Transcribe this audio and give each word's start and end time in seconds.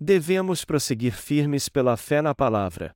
Devemos 0.00 0.64
prosseguir 0.64 1.12
firmes 1.12 1.68
pela 1.68 1.96
fé 1.96 2.22
na 2.22 2.32
palavra. 2.32 2.94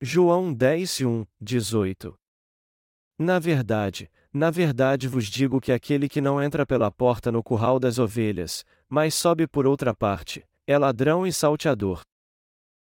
João 0.00 0.54
10, 0.54 1.02
1, 1.02 1.26
18 1.38 2.18
Na 3.18 3.38
verdade, 3.38 4.10
na 4.32 4.50
verdade 4.50 5.06
vos 5.06 5.26
digo 5.26 5.60
que 5.60 5.70
aquele 5.70 6.08
que 6.08 6.22
não 6.22 6.42
entra 6.42 6.64
pela 6.64 6.90
porta 6.90 7.30
no 7.30 7.42
curral 7.42 7.78
das 7.78 7.98
ovelhas, 7.98 8.64
mas 8.88 9.14
sobe 9.14 9.46
por 9.46 9.66
outra 9.66 9.94
parte, 9.94 10.42
é 10.66 10.78
ladrão 10.78 11.26
e 11.26 11.32
salteador. 11.32 12.00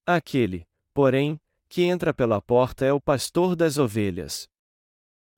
Aquele, 0.05 0.63
porém, 0.93 1.41
que 1.67 1.81
entra 1.85 2.13
pela 2.13 2.39
porta 2.39 2.85
é 2.85 2.93
o 2.93 3.01
pastor 3.01 3.55
das 3.55 3.79
ovelhas. 3.79 4.47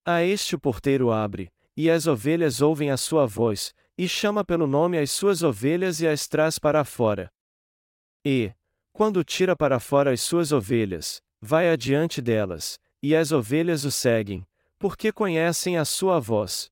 A 0.05 0.21
este 0.21 0.53
o 0.53 0.59
porteiro 0.59 1.13
abre, 1.13 1.49
e 1.77 1.89
as 1.89 2.07
ovelhas 2.07 2.61
ouvem 2.61 2.91
a 2.91 2.97
sua 2.97 3.25
voz, 3.25 3.73
e 3.97 4.07
chama 4.07 4.43
pelo 4.43 4.67
nome 4.67 4.97
as 4.97 5.11
suas 5.11 5.41
ovelhas 5.43 6.01
e 6.01 6.07
as 6.07 6.27
traz 6.27 6.59
para 6.59 6.83
fora. 6.83 7.31
E, 8.23 8.53
quando 8.91 9.23
tira 9.23 9.55
para 9.55 9.79
fora 9.79 10.11
as 10.11 10.21
suas 10.21 10.51
ovelhas, 10.51 11.21
vai 11.41 11.69
adiante 11.69 12.21
delas, 12.21 12.79
e 13.01 13.15
as 13.15 13.31
ovelhas 13.31 13.85
o 13.85 13.91
seguem, 13.91 14.45
porque 14.79 15.11
conhecem 15.11 15.77
a 15.77 15.85
sua 15.85 16.19
voz. 16.19 16.71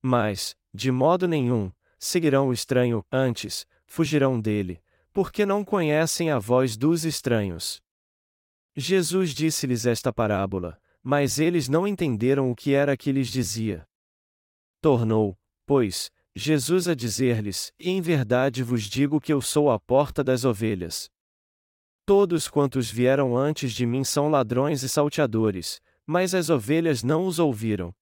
Mas, 0.00 0.56
de 0.72 0.90
modo 0.90 1.28
nenhum, 1.28 1.70
seguirão 1.98 2.48
o 2.48 2.52
estranho, 2.52 3.04
antes, 3.10 3.66
fugirão 3.86 4.40
dele, 4.40 4.82
porque 5.12 5.44
não 5.44 5.64
conhecem 5.64 6.30
a 6.30 6.38
voz 6.38 6.76
dos 6.76 7.04
estranhos. 7.04 7.82
Jesus 8.74 9.34
disse-lhes 9.34 9.84
esta 9.84 10.12
parábola, 10.12 10.80
mas 11.02 11.38
eles 11.38 11.68
não 11.68 11.86
entenderam 11.86 12.50
o 12.50 12.56
que 12.56 12.72
era 12.72 12.96
que 12.96 13.12
lhes 13.12 13.28
dizia. 13.28 13.86
Tornou, 14.80 15.38
pois, 15.66 16.10
Jesus 16.34 16.88
a 16.88 16.94
dizer-lhes: 16.94 17.72
Em 17.78 18.00
verdade 18.00 18.62
vos 18.62 18.84
digo 18.84 19.20
que 19.20 19.32
eu 19.32 19.40
sou 19.42 19.70
a 19.70 19.78
porta 19.78 20.24
das 20.24 20.44
ovelhas. 20.44 21.10
Todos 22.06 22.48
quantos 22.48 22.90
vieram 22.90 23.36
antes 23.36 23.72
de 23.72 23.86
mim 23.86 24.02
são 24.02 24.28
ladrões 24.28 24.82
e 24.82 24.88
salteadores, 24.88 25.80
mas 26.06 26.34
as 26.34 26.50
ovelhas 26.50 27.02
não 27.02 27.26
os 27.26 27.38
ouviram. 27.38 27.94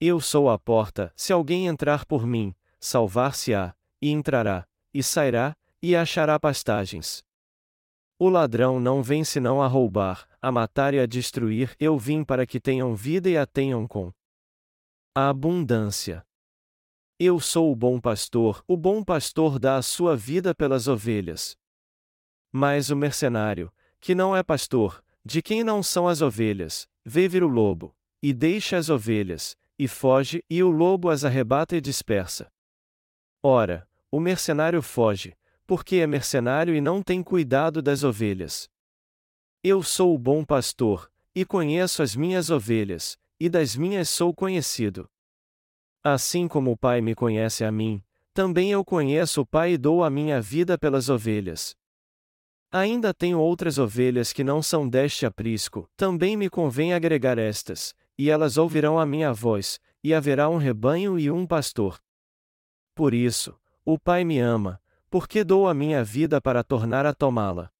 Eu 0.00 0.20
sou 0.20 0.48
a 0.48 0.58
porta, 0.58 1.12
se 1.14 1.32
alguém 1.32 1.66
entrar 1.66 2.04
por 2.06 2.26
mim, 2.26 2.54
salvar-se-á, 2.80 3.74
e 4.00 4.10
entrará, 4.10 4.66
e 4.92 5.02
sairá, 5.02 5.56
e 5.80 5.94
achará 5.94 6.38
pastagens. 6.40 7.24
O 8.18 8.28
ladrão 8.28 8.78
não 8.78 9.02
vem 9.02 9.24
senão 9.24 9.60
a 9.60 9.66
roubar, 9.66 10.28
a 10.40 10.52
matar 10.52 10.94
e 10.94 11.00
a 11.00 11.06
destruir. 11.06 11.74
Eu 11.78 11.98
vim 11.98 12.24
para 12.24 12.46
que 12.46 12.60
tenham 12.60 12.94
vida 12.94 13.28
e 13.28 13.36
a 13.36 13.44
tenham 13.44 13.86
com 13.86 14.12
a 15.14 15.28
abundância. 15.28 16.24
Eu 17.24 17.38
sou 17.38 17.70
o 17.70 17.76
bom 17.76 18.00
pastor, 18.00 18.64
o 18.66 18.76
bom 18.76 19.04
pastor 19.04 19.56
dá 19.56 19.76
a 19.76 19.82
sua 19.82 20.16
vida 20.16 20.52
pelas 20.52 20.88
ovelhas. 20.88 21.56
Mas 22.50 22.90
o 22.90 22.96
mercenário, 22.96 23.72
que 24.00 24.12
não 24.12 24.34
é 24.34 24.42
pastor, 24.42 25.04
de 25.24 25.40
quem 25.40 25.62
não 25.62 25.84
são 25.84 26.08
as 26.08 26.20
ovelhas, 26.20 26.88
vê 27.04 27.28
vir 27.28 27.44
o 27.44 27.46
lobo, 27.46 27.94
e 28.20 28.34
deixa 28.34 28.76
as 28.76 28.90
ovelhas, 28.90 29.56
e 29.78 29.86
foge, 29.86 30.44
e 30.50 30.64
o 30.64 30.68
lobo 30.68 31.08
as 31.08 31.24
arrebata 31.24 31.76
e 31.76 31.80
dispersa. 31.80 32.50
Ora, 33.40 33.88
o 34.10 34.18
mercenário 34.18 34.82
foge, 34.82 35.38
porque 35.64 35.98
é 35.98 36.08
mercenário 36.08 36.74
e 36.74 36.80
não 36.80 37.04
tem 37.04 37.22
cuidado 37.22 37.80
das 37.80 38.02
ovelhas. 38.02 38.68
Eu 39.62 39.80
sou 39.80 40.12
o 40.12 40.18
bom 40.18 40.44
pastor, 40.44 41.08
e 41.32 41.44
conheço 41.44 42.02
as 42.02 42.16
minhas 42.16 42.50
ovelhas, 42.50 43.16
e 43.38 43.48
das 43.48 43.76
minhas 43.76 44.08
sou 44.08 44.34
conhecido. 44.34 45.08
Assim 46.04 46.48
como 46.48 46.72
o 46.72 46.76
Pai 46.76 47.00
me 47.00 47.14
conhece 47.14 47.64
a 47.64 47.70
mim, 47.70 48.02
também 48.34 48.72
eu 48.72 48.84
conheço 48.84 49.42
o 49.42 49.46
Pai 49.46 49.74
e 49.74 49.78
dou 49.78 50.02
a 50.02 50.10
minha 50.10 50.40
vida 50.40 50.76
pelas 50.76 51.08
ovelhas. 51.08 51.76
Ainda 52.72 53.14
tenho 53.14 53.38
outras 53.38 53.78
ovelhas 53.78 54.32
que 54.32 54.42
não 54.42 54.60
são 54.60 54.88
deste 54.88 55.24
aprisco, 55.24 55.88
também 55.96 56.36
me 56.36 56.50
convém 56.50 56.92
agregar 56.92 57.38
estas, 57.38 57.94
e 58.18 58.30
elas 58.30 58.56
ouvirão 58.56 58.98
a 58.98 59.06
minha 59.06 59.32
voz, 59.32 59.78
e 60.02 60.12
haverá 60.12 60.48
um 60.48 60.56
rebanho 60.56 61.18
e 61.20 61.30
um 61.30 61.46
pastor. 61.46 62.00
Por 62.96 63.14
isso, 63.14 63.56
o 63.84 63.96
Pai 63.96 64.24
me 64.24 64.40
ama, 64.40 64.80
porque 65.08 65.44
dou 65.44 65.68
a 65.68 65.74
minha 65.74 66.02
vida 66.02 66.40
para 66.40 66.64
tornar 66.64 67.06
a 67.06 67.14
tomá-la. 67.14 67.70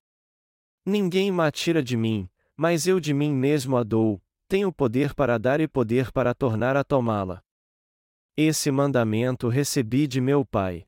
Ninguém 0.86 1.32
me 1.32 1.50
tira 1.50 1.82
de 1.82 1.96
mim, 1.96 2.28
mas 2.56 2.86
eu 2.86 3.00
de 3.00 3.12
mim 3.12 3.32
mesmo 3.32 3.76
a 3.76 3.82
dou, 3.82 4.22
tenho 4.46 4.72
poder 4.72 5.12
para 5.12 5.38
dar 5.38 5.60
e 5.60 5.66
poder 5.66 6.12
para 6.12 6.32
tornar 6.32 6.76
a 6.76 6.84
tomá-la. 6.84 7.42
Esse 8.36 8.70
mandamento 8.70 9.46
recebi 9.48 10.06
de 10.06 10.18
meu 10.18 10.42
Pai. 10.42 10.86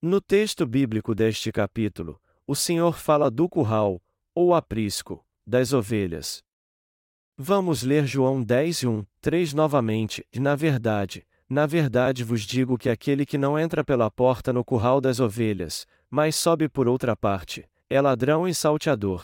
No 0.00 0.20
texto 0.20 0.64
bíblico 0.64 1.16
deste 1.16 1.50
capítulo, 1.50 2.22
o 2.46 2.54
Senhor 2.54 2.96
fala 2.96 3.28
do 3.28 3.48
curral, 3.48 4.00
ou 4.32 4.54
aprisco, 4.54 5.26
das 5.44 5.72
ovelhas. 5.72 6.44
Vamos 7.36 7.82
ler 7.82 8.06
João 8.06 8.40
10, 8.40 8.84
1, 8.84 9.04
3 9.20 9.52
novamente, 9.52 10.24
e 10.32 10.38
na 10.38 10.54
verdade, 10.54 11.26
na 11.48 11.66
verdade 11.66 12.22
vos 12.22 12.42
digo 12.42 12.78
que 12.78 12.88
aquele 12.88 13.26
que 13.26 13.36
não 13.36 13.58
entra 13.58 13.82
pela 13.82 14.08
porta 14.12 14.52
no 14.52 14.64
curral 14.64 15.00
das 15.00 15.18
ovelhas, 15.18 15.88
mas 16.08 16.36
sobe 16.36 16.68
por 16.68 16.86
outra 16.86 17.16
parte, 17.16 17.68
é 17.90 18.00
ladrão 18.00 18.46
e 18.46 18.54
salteador. 18.54 19.22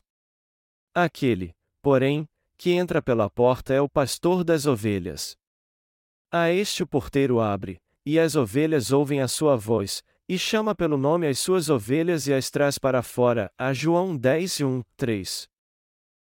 Aquele, 0.92 1.54
porém, 1.80 2.28
que 2.62 2.70
entra 2.70 3.02
pela 3.02 3.28
porta 3.28 3.74
é 3.74 3.80
o 3.80 3.88
pastor 3.88 4.44
das 4.44 4.66
ovelhas. 4.66 5.36
A 6.30 6.52
este 6.52 6.84
o 6.84 6.86
porteiro 6.86 7.40
abre, 7.40 7.82
e 8.06 8.20
as 8.20 8.36
ovelhas 8.36 8.92
ouvem 8.92 9.20
a 9.20 9.26
sua 9.26 9.56
voz, 9.56 10.00
e 10.28 10.38
chama 10.38 10.72
pelo 10.72 10.96
nome 10.96 11.26
as 11.26 11.40
suas 11.40 11.68
ovelhas 11.68 12.28
e 12.28 12.32
as 12.32 12.52
traz 12.52 12.78
para 12.78 13.02
fora. 13.02 13.50
A 13.58 13.72
João 13.72 14.16
10, 14.16 14.60
1, 14.60 14.82
3. 14.96 15.48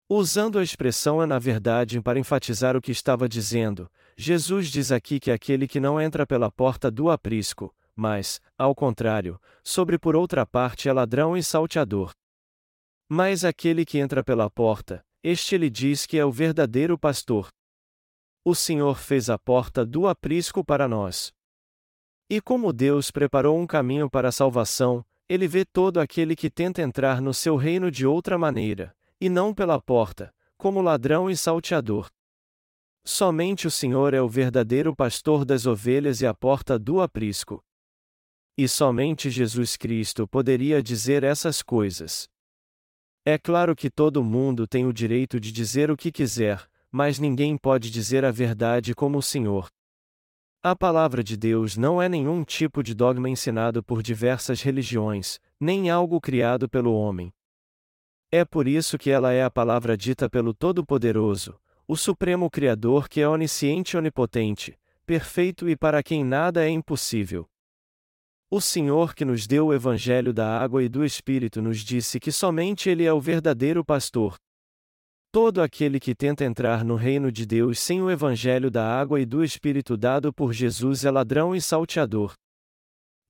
Usando 0.09 0.61
a 0.61 0.63
expressão 0.63 1.21
é 1.21 1.27
na 1.27 1.41
verdade 1.41 2.01
para 2.01 2.21
enfatizar 2.21 2.77
o 2.77 2.81
que 2.81 2.93
estava 2.93 3.29
dizendo, 3.29 3.91
Jesus 4.17 4.69
diz 4.69 4.93
aqui 4.93 5.19
que 5.19 5.33
aquele 5.33 5.67
que 5.67 5.81
não 5.81 6.01
entra 6.01 6.25
pela 6.25 6.53
porta 6.53 6.89
do 6.89 7.11
aprisco, 7.11 7.75
mas, 7.97 8.41
ao 8.57 8.77
contrário, 8.77 9.41
sobre 9.65 9.99
por 9.99 10.15
outra 10.15 10.47
parte 10.47 10.89
é 10.89 10.93
ladrão 10.93 11.37
e 11.37 11.43
salteador. 11.43 12.13
Mas 13.09 13.45
aquele 13.45 13.85
que 13.85 13.99
entra 13.99 14.23
pela 14.23 14.49
porta, 14.49 15.05
este 15.23 15.57
lhe 15.57 15.71
diz 15.71 16.05
que 16.05 16.19
é 16.19 16.25
o 16.25 16.33
verdadeiro 16.33 16.99
pastor. 16.99 17.49
O 18.45 18.55
Senhor 18.55 18.99
fez 18.99 19.31
a 19.31 19.39
porta 19.39 19.87
do 19.87 20.09
aprisco 20.09 20.65
para 20.65 20.89
nós. 20.89 21.33
E 22.29 22.41
como 22.41 22.73
Deus 22.73 23.11
preparou 23.11 23.59
um 23.59 23.67
caminho 23.67 24.11
para 24.11 24.29
a 24.29 24.33
salvação, 24.33 25.05
ele 25.29 25.47
vê 25.47 25.65
todo 25.65 26.01
aquele 26.01 26.35
que 26.35 26.51
tenta 26.51 26.83
entrar 26.83 27.21
no 27.21 27.33
seu 27.33 27.57
reino 27.57 27.91
de 27.91 28.07
outra 28.07 28.37
maneira, 28.37 28.95
e 29.21 29.29
não 29.29 29.55
pela 29.55 29.81
porta, 29.81 30.35
como 30.57 30.83
ladrão 30.83 31.31
e 31.31 31.37
salteador. 31.37 32.11
Somente 33.05 33.67
o 33.67 33.71
Senhor 33.71 34.15
é 34.15 34.21
o 34.21 34.29
verdadeiro 34.29 34.95
pastor 34.95 35.45
das 35.45 35.67
ovelhas 35.67 36.21
e 36.21 36.27
a 36.27 36.35
porta 36.35 36.79
do 36.79 37.01
aprisco. 37.01 37.65
E 38.57 38.69
somente 38.69 39.31
Jesus 39.31 39.77
Cristo 39.77 40.27
poderia 40.27 40.83
dizer 40.83 41.25
essas 41.25 41.63
coisas. 41.63 42.29
É 43.25 43.39
claro 43.39 43.77
que 43.77 43.89
todo 43.89 44.25
mundo 44.25 44.67
tem 44.67 44.85
o 44.85 44.93
direito 44.93 45.39
de 45.39 45.53
dizer 45.53 45.93
o 45.93 45.97
que 45.97 46.11
quiser, 46.11 46.69
mas 46.91 47.21
ninguém 47.21 47.57
pode 47.57 47.89
dizer 47.89 48.25
a 48.25 48.33
verdade 48.33 48.97
como 48.97 49.19
o 49.19 49.23
Senhor. 49.23 49.69
A 50.61 50.75
palavra 50.75 51.23
de 51.23 51.37
Deus 51.37 51.77
não 51.77 52.03
é 52.03 52.09
nenhum 52.09 52.43
tipo 52.43 52.83
de 52.83 52.95
dogma 52.95 53.31
ensinado 53.31 53.81
por 53.81 54.03
diversas 54.03 54.61
religiões, 54.61 55.39
nem 55.61 55.89
algo 55.89 56.21
criado 56.21 56.69
pelo 56.69 56.95
homem. 56.95 57.33
É 58.29 58.45
por 58.45 58.67
isso 58.67 58.99
que 58.99 59.11
ela 59.11 59.33
é 59.33 59.45
a 59.45 59.51
palavra 59.51 59.97
dita 59.97 60.29
pelo 60.29 60.53
Todo-Poderoso, 60.53 61.61
o 61.87 61.97
Supremo 61.97 62.51
Criador 62.51 63.09
que 63.09 63.21
é 63.21 63.29
onisciente 63.29 63.95
e 63.95 63.99
onipotente, 63.99 64.77
perfeito 65.07 65.69
e 65.69 65.77
para 65.77 66.03
quem 66.03 66.25
nada 66.25 66.65
é 66.65 66.69
impossível. 66.69 67.49
O 68.55 68.61
Senhor 68.61 69.15
que 69.15 69.25
nos 69.25 69.47
deu 69.47 69.69
o 69.69 69.73
Evangelho 69.73 70.31
da 70.31 70.59
água 70.59 70.83
e 70.83 70.89
do 70.91 71.03
Espírito 71.07 71.63
nos 71.63 71.79
disse 71.79 72.21
que 72.21 72.31
somente 72.31 72.91
Ele 72.91 73.03
é 73.03 73.11
o 73.11 73.19
verdadeiro 73.19 73.83
pastor. 73.83 74.37
Todo 75.33 75.63
aquele 75.63 75.99
que 75.99 76.15
tenta 76.15 76.45
entrar 76.45 76.85
no 76.85 76.95
reino 76.95 77.33
de 77.33 77.47
Deus 77.47 77.79
sem 77.79 78.03
o 78.03 78.11
Evangelho 78.11 78.71
da 78.71 78.87
água 78.87 79.19
e 79.19 79.25
do 79.25 79.43
Espírito 79.43 79.97
dado 79.97 80.35
por 80.35 80.53
Jesus 80.53 81.03
é 81.03 81.11
ladrão 81.11 81.57
e 81.57 81.63
salteador. 81.63 82.35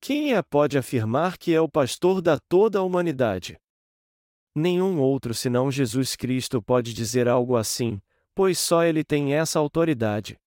Quem 0.01 0.33
é 0.33 0.41
pode 0.41 0.77
afirmar 0.77 1.37
que 1.37 1.53
é 1.53 1.61
o 1.61 1.69
pastor 1.69 2.21
da 2.21 2.37
toda 2.37 2.79
a 2.79 2.83
humanidade? 2.83 3.57
Nenhum 4.53 4.99
outro 4.99 5.33
senão 5.33 5.71
Jesus 5.71 6.17
Cristo 6.17 6.61
pode 6.61 6.93
dizer 6.93 7.29
algo 7.29 7.55
assim, 7.55 8.01
pois 8.35 8.59
só 8.59 8.83
ele 8.83 9.05
tem 9.05 9.33
essa 9.33 9.57
autoridade. 9.57 10.37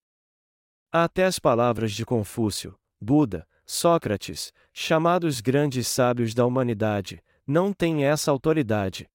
Até 0.92 1.24
as 1.24 1.38
palavras 1.38 1.92
de 1.92 2.04
Confúcio, 2.04 2.78
Buda, 3.00 3.48
Sócrates, 3.68 4.52
chamados 4.78 5.40
grandes 5.40 5.88
sábios 5.88 6.34
da 6.34 6.44
humanidade, 6.44 7.22
não 7.46 7.72
têm 7.72 8.04
essa 8.04 8.30
autoridade. 8.30 9.08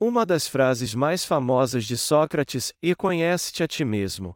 Uma 0.00 0.24
das 0.24 0.48
frases 0.48 0.94
mais 0.94 1.26
famosas 1.26 1.84
de 1.84 1.96
Sócrates 1.98 2.72
é: 2.82 2.94
Conhece-te 2.94 3.62
a 3.62 3.68
ti 3.68 3.84
mesmo. 3.84 4.34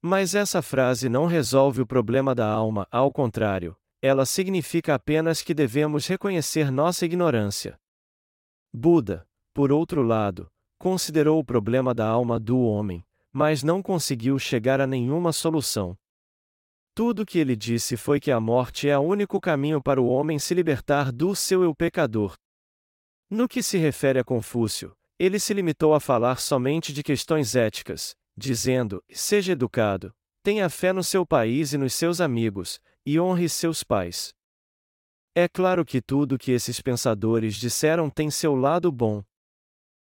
Mas 0.00 0.36
essa 0.36 0.62
frase 0.62 1.08
não 1.08 1.26
resolve 1.26 1.82
o 1.82 1.86
problema 1.86 2.36
da 2.36 2.46
alma, 2.46 2.86
ao 2.90 3.10
contrário, 3.12 3.76
ela 4.00 4.24
significa 4.24 4.94
apenas 4.94 5.42
que 5.42 5.52
devemos 5.52 6.06
reconhecer 6.06 6.70
nossa 6.70 7.04
ignorância. 7.04 7.76
Buda, 8.72 9.26
por 9.52 9.72
outro 9.72 10.02
lado, 10.02 10.48
considerou 10.78 11.40
o 11.40 11.44
problema 11.44 11.92
da 11.92 12.06
alma 12.06 12.38
do 12.38 12.60
homem, 12.60 13.04
mas 13.32 13.64
não 13.64 13.82
conseguiu 13.82 14.38
chegar 14.38 14.80
a 14.80 14.86
nenhuma 14.86 15.32
solução. 15.32 15.98
Tudo 16.94 17.22
o 17.22 17.26
que 17.26 17.38
ele 17.38 17.56
disse 17.56 17.96
foi 17.96 18.20
que 18.20 18.30
a 18.30 18.38
morte 18.38 18.86
é 18.86 18.98
o 18.98 19.02
único 19.02 19.40
caminho 19.40 19.82
para 19.82 20.00
o 20.00 20.06
homem 20.06 20.38
se 20.38 20.52
libertar 20.52 21.10
do 21.10 21.34
seu 21.34 21.62
eu 21.62 21.74
pecador. 21.74 22.34
No 23.30 23.48
que 23.48 23.62
se 23.62 23.78
refere 23.78 24.18
a 24.18 24.24
Confúcio, 24.24 24.92
ele 25.18 25.40
se 25.40 25.54
limitou 25.54 25.94
a 25.94 26.00
falar 26.00 26.38
somente 26.38 26.92
de 26.92 27.02
questões 27.02 27.56
éticas, 27.56 28.14
dizendo: 28.36 29.02
seja 29.10 29.52
educado, 29.52 30.12
tenha 30.42 30.68
fé 30.68 30.92
no 30.92 31.02
seu 31.02 31.24
país 31.24 31.72
e 31.72 31.78
nos 31.78 31.94
seus 31.94 32.20
amigos, 32.20 32.78
e 33.06 33.18
honre 33.18 33.48
seus 33.48 33.82
pais. 33.82 34.34
É 35.34 35.48
claro 35.48 35.86
que 35.86 36.02
tudo 36.02 36.38
que 36.38 36.52
esses 36.52 36.82
pensadores 36.82 37.56
disseram 37.56 38.10
tem 38.10 38.30
seu 38.30 38.54
lado 38.54 38.92
bom. 38.92 39.24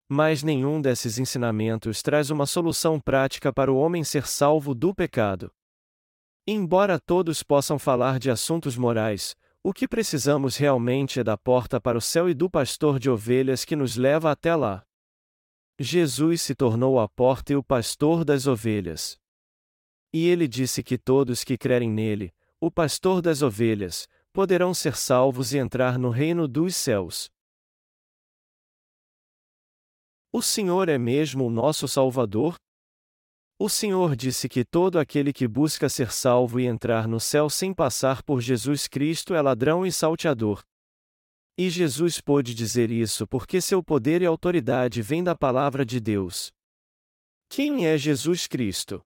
Mas 0.08 0.44
nenhum 0.44 0.81
desses 0.81 1.19
ensinamentos 1.19 2.02
traz 2.02 2.31
uma 2.31 2.46
solução 2.46 3.00
prática 3.00 3.52
para 3.52 3.72
o 3.72 3.76
homem 3.76 4.04
ser 4.04 4.28
salvo 4.28 4.76
do 4.76 4.94
pecado. 4.94 5.52
Embora 6.50 6.98
todos 6.98 7.42
possam 7.42 7.78
falar 7.78 8.18
de 8.18 8.30
assuntos 8.30 8.74
morais, 8.74 9.36
o 9.62 9.70
que 9.70 9.86
precisamos 9.86 10.56
realmente 10.56 11.20
é 11.20 11.22
da 11.22 11.36
porta 11.36 11.78
para 11.78 11.98
o 11.98 12.00
céu 12.00 12.26
e 12.26 12.32
do 12.32 12.48
pastor 12.48 12.98
de 12.98 13.10
ovelhas 13.10 13.66
que 13.66 13.76
nos 13.76 13.96
leva 13.96 14.30
até 14.30 14.56
lá. 14.56 14.82
Jesus 15.78 16.40
se 16.40 16.54
tornou 16.54 16.98
a 16.98 17.06
porta 17.06 17.52
e 17.52 17.56
o 17.56 17.62
pastor 17.62 18.24
das 18.24 18.46
ovelhas. 18.46 19.20
E 20.10 20.26
ele 20.26 20.48
disse 20.48 20.82
que 20.82 20.96
todos 20.96 21.44
que 21.44 21.58
crerem 21.58 21.90
nele, 21.90 22.32
o 22.58 22.70
pastor 22.70 23.20
das 23.20 23.42
ovelhas, 23.42 24.08
poderão 24.32 24.72
ser 24.72 24.96
salvos 24.96 25.52
e 25.52 25.58
entrar 25.58 25.98
no 25.98 26.08
reino 26.08 26.48
dos 26.48 26.74
céus. 26.74 27.30
O 30.32 30.40
Senhor 30.40 30.88
é 30.88 30.96
mesmo 30.96 31.44
o 31.44 31.50
nosso 31.50 31.86
Salvador? 31.86 32.56
O 33.60 33.69
Senhor 33.69 34.14
disse 34.14 34.49
que 34.49 34.64
todo 34.64 35.00
aquele 35.00 35.32
que 35.32 35.49
busca 35.49 35.88
ser 35.88 36.12
salvo 36.12 36.60
e 36.60 36.66
entrar 36.66 37.08
no 37.08 37.19
céu 37.19 37.50
sem 37.50 37.75
passar 37.75 38.22
por 38.22 38.40
Jesus 38.40 38.87
Cristo 38.87 39.34
é 39.34 39.43
ladrão 39.43 39.84
e 39.84 39.90
salteador. 39.90 40.62
E 41.56 41.69
Jesus 41.69 42.20
pôde 42.20 42.55
dizer 42.55 42.88
isso 42.88 43.26
porque 43.26 43.60
seu 43.60 43.82
poder 43.82 44.22
e 44.22 44.26
autoridade 44.26 45.02
vêm 45.02 45.25
da 45.25 45.34
palavra 45.34 45.84
de 45.84 45.99
Deus. 45.99 46.52
Quem 47.49 47.84
é 47.84 47.99
Jesus 47.99 48.46
Cristo? 48.46 49.02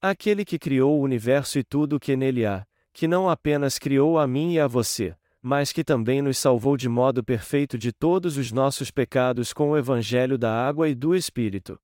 Aquele 0.00 0.42
que 0.42 0.58
criou 0.58 0.98
o 0.98 1.02
universo 1.02 1.58
e 1.58 1.62
tudo 1.62 1.96
o 1.96 2.00
que 2.00 2.16
nele 2.16 2.46
há, 2.46 2.66
que 2.94 3.06
não 3.06 3.28
apenas 3.28 3.78
criou 3.78 4.18
a 4.18 4.26
mim 4.26 4.54
e 4.54 4.60
a 4.60 4.66
você, 4.66 5.14
mas 5.42 5.70
que 5.70 5.84
também 5.84 6.22
nos 6.22 6.38
salvou 6.38 6.78
de 6.78 6.88
modo 6.88 7.22
perfeito 7.22 7.76
de 7.76 7.92
todos 7.92 8.38
os 8.38 8.50
nossos 8.50 8.90
pecados 8.90 9.52
com 9.52 9.72
o 9.72 9.76
Evangelho 9.76 10.38
da 10.38 10.50
água 10.50 10.88
e 10.88 10.94
do 10.94 11.14
Espírito. 11.14 11.78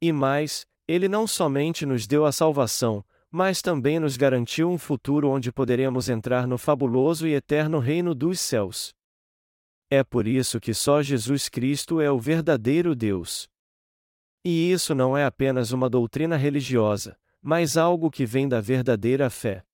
E 0.00 0.12
mais, 0.12 0.64
ele 0.88 1.08
não 1.08 1.26
somente 1.26 1.84
nos 1.84 2.06
deu 2.06 2.24
a 2.24 2.32
salvação, 2.32 3.04
mas 3.30 3.60
também 3.60 3.98
nos 3.98 4.16
garantiu 4.16 4.70
um 4.70 4.78
futuro 4.78 5.28
onde 5.28 5.50
poderemos 5.50 6.08
entrar 6.08 6.46
no 6.46 6.56
fabuloso 6.56 7.26
e 7.26 7.34
eterno 7.34 7.78
reino 7.78 8.14
dos 8.14 8.40
céus. 8.40 8.94
É 9.90 10.02
por 10.02 10.26
isso 10.26 10.60
que 10.60 10.72
só 10.72 11.02
Jesus 11.02 11.48
Cristo 11.48 12.00
é 12.00 12.10
o 12.10 12.18
verdadeiro 12.18 12.94
Deus. 12.94 13.48
E 14.44 14.70
isso 14.70 14.94
não 14.94 15.16
é 15.16 15.24
apenas 15.24 15.72
uma 15.72 15.90
doutrina 15.90 16.36
religiosa, 16.36 17.18
mas 17.42 17.76
algo 17.76 18.10
que 18.10 18.24
vem 18.24 18.48
da 18.48 18.60
verdadeira 18.60 19.28
fé. 19.28 19.64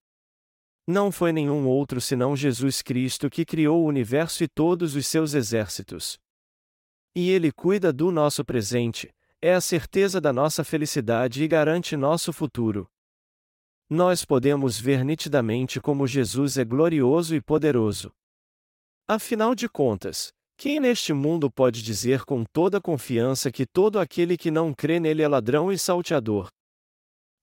Não 0.86 1.12
foi 1.12 1.32
nenhum 1.32 1.66
outro 1.68 2.00
senão 2.00 2.34
Jesus 2.34 2.82
Cristo 2.82 3.30
que 3.30 3.44
criou 3.44 3.84
o 3.84 3.86
universo 3.86 4.42
e 4.42 4.48
todos 4.48 4.96
os 4.96 5.06
seus 5.06 5.34
exércitos. 5.34 6.18
E 7.14 7.30
Ele 7.30 7.52
cuida 7.52 7.92
do 7.92 8.10
nosso 8.10 8.44
presente, 8.44 9.14
é 9.42 9.52
a 9.52 9.60
certeza 9.60 10.20
da 10.20 10.32
nossa 10.32 10.62
felicidade 10.62 11.42
e 11.42 11.48
garante 11.48 11.96
nosso 11.96 12.32
futuro. 12.32 12.88
Nós 13.90 14.24
podemos 14.24 14.78
ver 14.78 15.04
nitidamente 15.04 15.80
como 15.80 16.06
Jesus 16.06 16.56
é 16.56 16.64
glorioso 16.64 17.34
e 17.34 17.40
poderoso. 17.40 18.12
Afinal 19.08 19.52
de 19.52 19.68
contas, 19.68 20.32
quem 20.56 20.78
neste 20.78 21.12
mundo 21.12 21.50
pode 21.50 21.82
dizer 21.82 22.24
com 22.24 22.44
toda 22.44 22.80
confiança 22.80 23.50
que 23.50 23.66
todo 23.66 23.98
aquele 23.98 24.36
que 24.36 24.48
não 24.48 24.72
crê 24.72 25.00
nele 25.00 25.22
é 25.22 25.28
ladrão 25.28 25.72
e 25.72 25.76
salteador? 25.76 26.48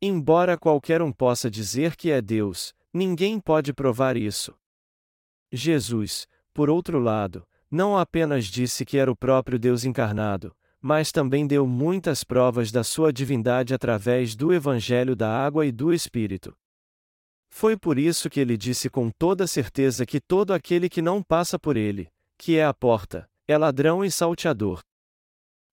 Embora 0.01 0.57
qualquer 0.57 1.01
um 1.01 1.11
possa 1.11 1.51
dizer 1.51 1.97
que 1.97 2.09
é 2.09 2.21
Deus, 2.21 2.73
ninguém 2.93 3.41
pode 3.41 3.73
provar 3.73 4.15
isso. 4.15 4.55
Jesus, 5.51 6.25
por 6.53 6.69
outro 6.69 6.97
lado, 6.97 7.45
não 7.69 7.97
apenas 7.97 8.45
disse 8.45 8.85
que 8.85 8.97
era 8.97 9.11
o 9.11 9.15
próprio 9.17 9.59
Deus 9.59 9.83
encarnado, 9.83 10.55
mas 10.81 11.11
também 11.11 11.45
deu 11.45 11.67
muitas 11.67 12.23
provas 12.23 12.71
da 12.71 12.83
sua 12.83 13.11
divindade 13.11 13.73
através 13.73 14.35
do 14.35 14.53
Evangelho 14.53 15.15
da 15.15 15.29
Água 15.29 15.65
e 15.65 15.71
do 15.71 15.93
Espírito. 15.93 16.55
Foi 17.49 17.75
por 17.75 17.97
isso 17.97 18.29
que 18.29 18.39
ele 18.39 18.55
disse 18.55 18.89
com 18.89 19.09
toda 19.09 19.47
certeza 19.47 20.05
que 20.05 20.21
todo 20.21 20.53
aquele 20.53 20.87
que 20.87 21.01
não 21.01 21.21
passa 21.21 21.57
por 21.57 21.75
ele, 21.75 22.09
que 22.37 22.57
é 22.57 22.63
a 22.63 22.73
porta, 22.73 23.29
é 23.47 23.57
ladrão 23.57 24.05
e 24.05 24.11
salteador. 24.11 24.81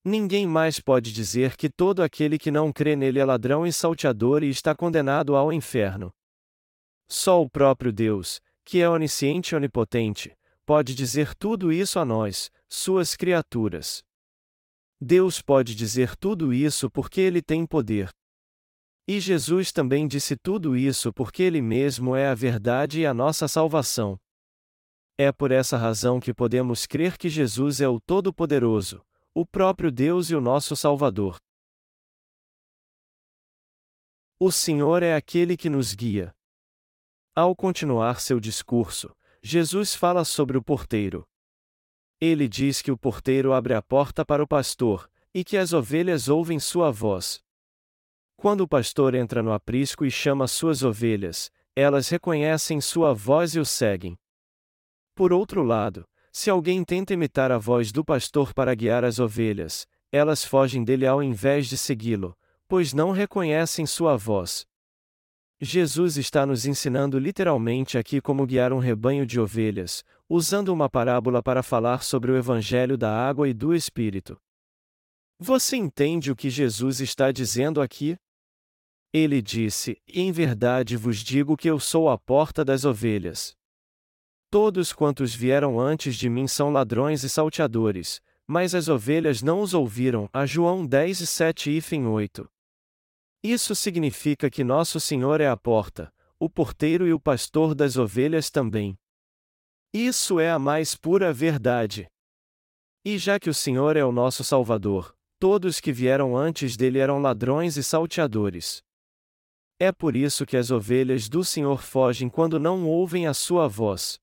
Ninguém 0.03 0.47
mais 0.47 0.81
pode 0.81 1.13
dizer 1.13 1.57
que 1.57 1.69
todo 1.69 2.03
aquele 2.03 2.39
que 2.39 2.51
não 2.51 2.73
crê 2.73 2.97
nele 2.97 3.19
é 3.19 3.25
ladrão 3.25 3.67
e 3.67 3.73
salteador 3.73 4.43
e 4.43 4.49
está 4.49 4.75
condenado 4.75 5.37
ao 5.37 5.53
inferno. 5.53 6.13
Só 7.09 7.43
o 7.43 7.49
próprio 7.49 7.93
Deus, 7.93 8.41
que 8.65 8.81
é 8.81 8.89
onisciente 8.89 9.55
e 9.55 9.57
onipotente, 9.57 10.37
pode 10.65 10.95
dizer 10.95 11.35
tudo 11.35 11.73
isso 11.73 11.99
a 11.99 12.05
nós, 12.05 12.51
suas 12.69 13.15
criaturas. 13.15 14.05
Deus 15.01 15.43
pode 15.43 15.75
dizer 15.75 16.17
tudo 16.17 16.53
isso 16.53 16.91
porque 16.91 17.21
ele 17.21 17.43
tem 17.43 17.67
poder. 17.67 18.11
E 19.07 19.21
Jesus 19.21 19.71
também 19.71 20.09
disse 20.09 20.37
tudo 20.37 20.77
isso 20.77 21.13
porque 21.13 21.43
ele 21.43 21.63
mesmo 21.63 22.17
é 22.17 22.29
a 22.29 22.35
verdade 22.35 23.01
e 23.01 23.07
a 23.07 23.15
nossa 23.15 23.47
salvação. 23.47 24.19
É 25.19 25.31
por 25.31 25.53
essa 25.53 25.77
razão 25.77 26.19
que 26.19 26.35
podemos 26.35 26.87
crer 26.87 27.17
que 27.17 27.29
Jesus 27.29 27.81
é 27.81 27.89
o 27.89 28.01
Todo-Poderoso, 28.01 29.05
o 29.35 29.47
próprio 29.47 29.93
Deus 29.93 30.31
e 30.31 30.35
o 30.35 30.41
nosso 30.41 30.75
Salvador. 30.75 31.39
O 34.41 34.51
Senhor 34.51 35.03
é 35.03 35.15
aquele 35.15 35.57
que 35.57 35.71
nos 35.71 35.95
guia. 35.95 36.35
Ao 37.35 37.55
continuar 37.55 38.21
seu 38.21 38.41
discurso, 38.41 39.15
Jesus 39.43 39.95
fala 39.95 40.25
sobre 40.25 40.59
o 40.59 40.63
porteiro. 40.63 41.27
Ele 42.21 42.49
diz 42.49 42.81
que 42.81 42.91
o 42.91 42.97
porteiro 42.97 43.53
abre 43.53 43.75
a 43.75 43.83
porta 43.83 44.25
para 44.25 44.43
o 44.43 44.47
pastor, 44.47 45.11
e 45.35 45.45
que 45.45 45.57
as 45.57 45.73
ovelhas 45.73 46.29
ouvem 46.29 46.59
sua 46.59 46.91
voz. 46.91 47.43
Quando 48.37 48.63
o 48.63 48.69
pastor 48.69 49.15
entra 49.15 49.43
no 49.43 49.53
aprisco 49.53 50.05
e 50.05 50.11
chama 50.11 50.47
suas 50.47 50.83
ovelhas, 50.83 51.51
elas 51.75 52.09
reconhecem 52.09 52.81
sua 52.81 53.13
voz 53.13 53.55
e 53.55 53.61
o 53.61 53.65
seguem. 53.65 54.19
Por 55.15 55.33
outro 55.33 55.63
lado, 55.63 56.09
se 56.33 56.49
alguém 56.49 56.85
tenta 56.85 57.13
imitar 57.13 57.53
a 57.53 57.59
voz 57.59 57.93
do 57.93 58.05
pastor 58.05 58.55
para 58.55 58.75
guiar 58.75 59.05
as 59.05 59.19
ovelhas, 59.19 59.87
elas 60.11 60.45
fogem 60.45 60.85
dele 60.85 61.07
ao 61.07 61.23
invés 61.23 61.67
de 61.67 61.77
segui-lo, 61.77 62.37
pois 62.67 62.93
não 62.93 63.11
reconhecem 63.11 63.85
sua 63.85 64.17
voz. 64.17 64.67
Jesus 65.59 66.19
está 66.19 66.45
nos 66.45 66.67
ensinando 66.67 67.19
literalmente 67.19 67.97
aqui 67.97 68.21
como 68.21 68.47
guiar 68.47 68.73
um 68.73 68.79
rebanho 68.79 69.25
de 69.25 69.41
ovelhas, 69.41 70.05
usando 70.29 70.71
uma 70.71 70.89
parábola 70.89 71.43
para 71.43 71.63
falar 71.63 72.03
sobre 72.03 72.31
o 72.33 72.37
Evangelho 72.37 72.97
da 72.97 73.11
água 73.11 73.49
e 73.49 73.55
do 73.55 73.75
Espírito. 73.75 74.37
Você 75.39 75.77
entende 75.77 76.31
o 76.31 76.37
que 76.37 76.51
Jesus 76.51 77.01
está 77.01 77.31
dizendo 77.31 77.81
aqui? 77.81 78.17
Ele 79.13 79.41
disse: 79.41 80.01
Em 80.09 80.33
verdade 80.33 80.97
vos 80.97 81.19
digo 81.19 81.57
que 81.57 81.69
eu 81.69 81.79
sou 81.79 82.09
a 82.09 82.19
porta 82.19 82.65
das 82.65 82.85
ovelhas. 82.85 83.55
Todos 84.51 84.93
quantos 84.93 85.35
vieram 85.35 85.79
antes 85.79 86.17
de 86.17 86.29
mim 86.29 86.47
são 86.47 86.71
ladrões 86.71 87.23
e 87.23 87.29
salteadores, 87.29 88.21
mas 88.47 88.75
as 88.75 88.89
ovelhas 88.89 89.43
não 89.43 89.61
os 89.61 89.75
ouviram. 89.75 90.29
A 90.33 90.47
João 90.47 90.87
10 90.87 91.21
e 91.21 91.27
7 91.27 91.71
e 91.71 91.99
8. 91.99 92.49
Isso 93.43 93.75
significa 93.75 94.51
que 94.51 94.65
Nosso 94.65 94.99
Senhor 94.99 95.41
é 95.41 95.49
a 95.49 95.57
porta, 95.57 96.13
o 96.39 96.49
porteiro 96.49 97.07
e 97.07 97.13
o 97.13 97.21
pastor 97.21 97.75
das 97.75 97.97
ovelhas 97.97 98.51
também. 98.51 98.99
Isso 99.99 100.39
é 100.39 100.51
a 100.51 100.59
mais 100.59 100.95
pura 100.95 101.33
verdade. 101.33 102.07
E 103.03 103.17
já 103.17 103.41
que 103.41 103.49
o 103.49 103.55
Senhor 103.55 103.97
é 103.97 104.05
o 104.05 104.13
nosso 104.13 104.45
Salvador, 104.45 105.17
todos 105.39 105.81
que 105.81 105.91
vieram 105.91 106.37
antes 106.37 106.77
dele 106.77 106.99
eram 106.99 107.19
ladrões 107.19 107.79
e 107.79 107.83
salteadores. 107.83 108.83
É 109.81 109.91
por 109.91 110.15
isso 110.15 110.45
que 110.45 110.55
as 110.55 110.71
ovelhas 110.71 111.31
do 111.31 111.43
Senhor 111.43 111.81
fogem 111.81 112.29
quando 112.29 112.61
não 112.61 112.87
ouvem 112.87 113.27
a 113.27 113.33
sua 113.33 113.67
voz. 113.69 114.21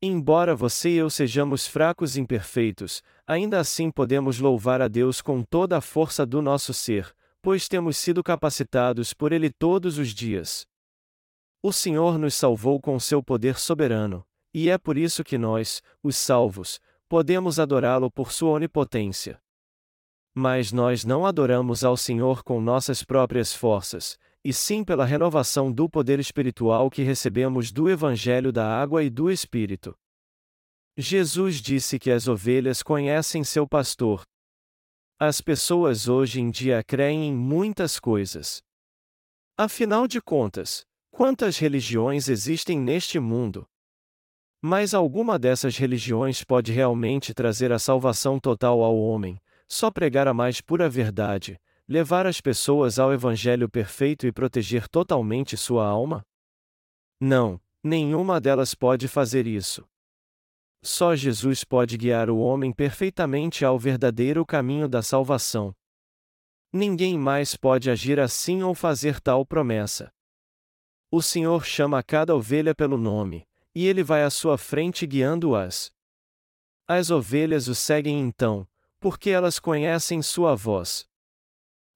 Embora 0.00 0.54
você 0.54 0.90
e 0.90 0.96
eu 0.98 1.10
sejamos 1.10 1.66
fracos 1.66 2.16
e 2.16 2.20
imperfeitos, 2.20 3.02
ainda 3.26 3.58
assim 3.58 3.90
podemos 3.90 4.38
louvar 4.38 4.80
a 4.80 4.86
Deus 4.86 5.20
com 5.20 5.42
toda 5.42 5.78
a 5.78 5.80
força 5.80 6.24
do 6.24 6.40
nosso 6.40 6.72
ser, 6.72 7.12
pois 7.42 7.66
temos 7.66 7.96
sido 7.96 8.22
capacitados 8.22 9.12
por 9.12 9.32
Ele 9.32 9.50
todos 9.50 9.98
os 9.98 10.14
dias. 10.14 10.68
O 11.60 11.72
Senhor 11.72 12.16
nos 12.16 12.36
salvou 12.36 12.80
com 12.80 12.96
seu 13.00 13.20
poder 13.20 13.58
soberano, 13.58 14.24
e 14.58 14.70
é 14.70 14.76
por 14.76 14.98
isso 14.98 15.22
que 15.22 15.38
nós, 15.38 15.80
os 16.02 16.16
salvos, 16.16 16.80
podemos 17.08 17.60
adorá-lo 17.60 18.10
por 18.10 18.32
sua 18.32 18.50
onipotência. 18.50 19.40
Mas 20.34 20.72
nós 20.72 21.04
não 21.04 21.24
adoramos 21.24 21.84
ao 21.84 21.96
Senhor 21.96 22.42
com 22.42 22.60
nossas 22.60 23.04
próprias 23.04 23.54
forças, 23.54 24.18
e 24.44 24.52
sim 24.52 24.82
pela 24.82 25.04
renovação 25.04 25.70
do 25.70 25.88
poder 25.88 26.18
espiritual 26.18 26.90
que 26.90 27.02
recebemos 27.02 27.70
do 27.70 27.88
Evangelho 27.88 28.52
da 28.52 28.66
Água 28.66 29.04
e 29.04 29.10
do 29.10 29.30
Espírito. 29.30 29.96
Jesus 30.96 31.60
disse 31.60 31.96
que 31.96 32.10
as 32.10 32.26
ovelhas 32.26 32.82
conhecem 32.82 33.44
seu 33.44 33.64
pastor. 33.66 34.22
As 35.20 35.40
pessoas 35.40 36.08
hoje 36.08 36.40
em 36.40 36.50
dia 36.50 36.82
creem 36.82 37.28
em 37.28 37.34
muitas 37.34 38.00
coisas. 38.00 38.60
Afinal 39.56 40.08
de 40.08 40.20
contas, 40.20 40.84
quantas 41.12 41.58
religiões 41.58 42.28
existem 42.28 42.78
neste 42.80 43.20
mundo? 43.20 43.64
Mas 44.60 44.92
alguma 44.92 45.38
dessas 45.38 45.76
religiões 45.76 46.42
pode 46.42 46.72
realmente 46.72 47.32
trazer 47.32 47.72
a 47.72 47.78
salvação 47.78 48.40
total 48.40 48.82
ao 48.82 48.98
homem, 48.98 49.40
só 49.68 49.90
pregar 49.90 50.26
a 50.26 50.34
mais 50.34 50.60
pura 50.60 50.88
verdade, 50.88 51.60
levar 51.86 52.26
as 52.26 52.40
pessoas 52.40 52.98
ao 52.98 53.12
Evangelho 53.12 53.68
perfeito 53.68 54.26
e 54.26 54.32
proteger 54.32 54.88
totalmente 54.88 55.56
sua 55.56 55.86
alma? 55.86 56.22
Não, 57.20 57.60
nenhuma 57.82 58.40
delas 58.40 58.74
pode 58.74 59.06
fazer 59.06 59.46
isso. 59.46 59.86
Só 60.82 61.14
Jesus 61.14 61.64
pode 61.64 61.96
guiar 61.96 62.28
o 62.30 62.38
homem 62.38 62.72
perfeitamente 62.72 63.64
ao 63.64 63.78
verdadeiro 63.78 64.44
caminho 64.44 64.88
da 64.88 65.02
salvação. 65.02 65.74
Ninguém 66.72 67.18
mais 67.18 67.56
pode 67.56 67.90
agir 67.90 68.20
assim 68.20 68.62
ou 68.62 68.74
fazer 68.74 69.20
tal 69.20 69.44
promessa. 69.44 70.12
O 71.10 71.22
Senhor 71.22 71.64
chama 71.64 72.02
cada 72.02 72.36
ovelha 72.36 72.74
pelo 72.74 72.98
nome, 72.98 73.48
e 73.78 73.86
ele 73.86 74.02
vai 74.02 74.24
à 74.24 74.28
sua 74.28 74.58
frente 74.58 75.06
guiando-as. 75.06 75.92
As 76.88 77.12
ovelhas 77.12 77.68
o 77.68 77.76
seguem 77.76 78.18
então, 78.18 78.66
porque 78.98 79.30
elas 79.30 79.60
conhecem 79.60 80.20
sua 80.20 80.56
voz. 80.56 81.08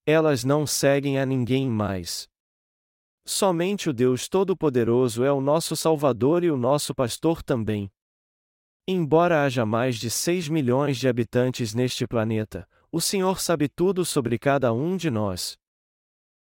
Elas 0.07 0.45
não 0.45 0.65
seguem 0.65 1.19
a 1.19 1.27
ninguém 1.27 1.69
mais. 1.69 2.29
Somente 3.25 3.91
o 3.91 3.93
Deus 3.93 4.29
Todo-Poderoso 4.29 5.25
é 5.25 5.33
o 5.33 5.41
nosso 5.41 5.75
Salvador 5.75 6.45
e 6.45 6.53
o 6.53 6.57
nosso 6.57 6.95
pastor 6.95 7.43
também. 7.43 7.91
Embora 8.87 9.43
haja 9.43 9.67
mais 9.67 9.97
de 9.97 10.09
6 10.09 10.49
milhões 10.49 10.99
de 10.99 11.09
habitantes 11.09 11.75
neste 11.75 12.07
planeta, 12.07 12.65
o 12.93 13.01
Senhor 13.01 13.41
sabe 13.41 13.69
tudo 13.69 14.05
sobre 14.05 14.39
cada 14.39 14.73
um 14.73 14.97
de 14.97 15.11
nós. 15.11 15.59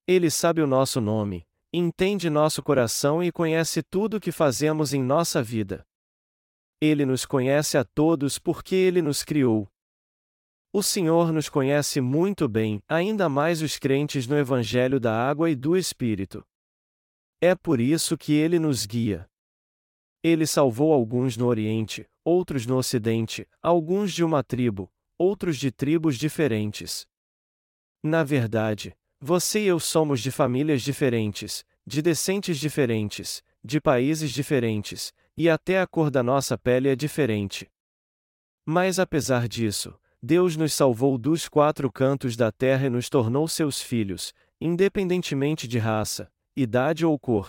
Ele 0.06 0.30
sabe 0.30 0.62
o 0.62 0.66
nosso 0.66 0.98
nome, 0.98 1.46
entende 1.78 2.30
nosso 2.30 2.62
coração 2.62 3.22
e 3.22 3.30
conhece 3.30 3.82
tudo 3.82 4.16
o 4.16 4.20
que 4.20 4.32
fazemos 4.32 4.94
em 4.94 5.02
nossa 5.02 5.42
vida. 5.42 5.86
Ele 6.80 7.04
nos 7.04 7.26
conhece 7.26 7.76
a 7.76 7.84
todos 7.84 8.38
porque 8.38 8.74
ele 8.74 9.02
nos 9.02 9.22
criou. 9.22 9.68
O 10.72 10.82
Senhor 10.82 11.32
nos 11.32 11.48
conhece 11.50 12.00
muito 12.00 12.48
bem, 12.48 12.80
ainda 12.88 13.28
mais 13.28 13.60
os 13.60 13.78
crentes 13.78 14.26
no 14.26 14.38
Evangelho 14.38 14.98
da 14.98 15.14
Água 15.28 15.50
e 15.50 15.54
do 15.54 15.76
Espírito. 15.76 16.42
É 17.42 17.54
por 17.54 17.78
isso 17.78 18.16
que 18.16 18.32
ele 18.32 18.58
nos 18.58 18.86
guia. 18.86 19.28
Ele 20.22 20.46
salvou 20.46 20.92
alguns 20.94 21.36
no 21.36 21.46
Oriente, 21.46 22.06
outros 22.24 22.66
no 22.66 22.76
Ocidente, 22.76 23.46
alguns 23.62 24.12
de 24.12 24.24
uma 24.24 24.42
tribo, 24.42 24.90
outros 25.18 25.58
de 25.58 25.70
tribos 25.70 26.16
diferentes. 26.16 27.06
Na 28.02 28.24
verdade, 28.24 28.96
você 29.20 29.60
e 29.60 29.66
eu 29.66 29.80
somos 29.80 30.20
de 30.20 30.30
famílias 30.30 30.82
diferentes, 30.82 31.64
de 31.86 32.02
descentes 32.02 32.58
diferentes, 32.58 33.42
de 33.64 33.80
países 33.80 34.30
diferentes, 34.30 35.12
e 35.36 35.48
até 35.48 35.80
a 35.80 35.86
cor 35.86 36.10
da 36.10 36.22
nossa 36.22 36.58
pele 36.58 36.88
é 36.88 36.96
diferente. 36.96 37.70
Mas 38.64 38.98
apesar 38.98 39.48
disso, 39.48 39.94
Deus 40.22 40.56
nos 40.56 40.72
salvou 40.74 41.16
dos 41.16 41.48
quatro 41.48 41.90
cantos 41.90 42.36
da 42.36 42.50
terra 42.50 42.86
e 42.86 42.90
nos 42.90 43.08
tornou 43.08 43.46
seus 43.46 43.80
filhos, 43.80 44.34
independentemente 44.60 45.68
de 45.68 45.78
raça, 45.78 46.30
idade 46.56 47.06
ou 47.06 47.18
cor. 47.18 47.48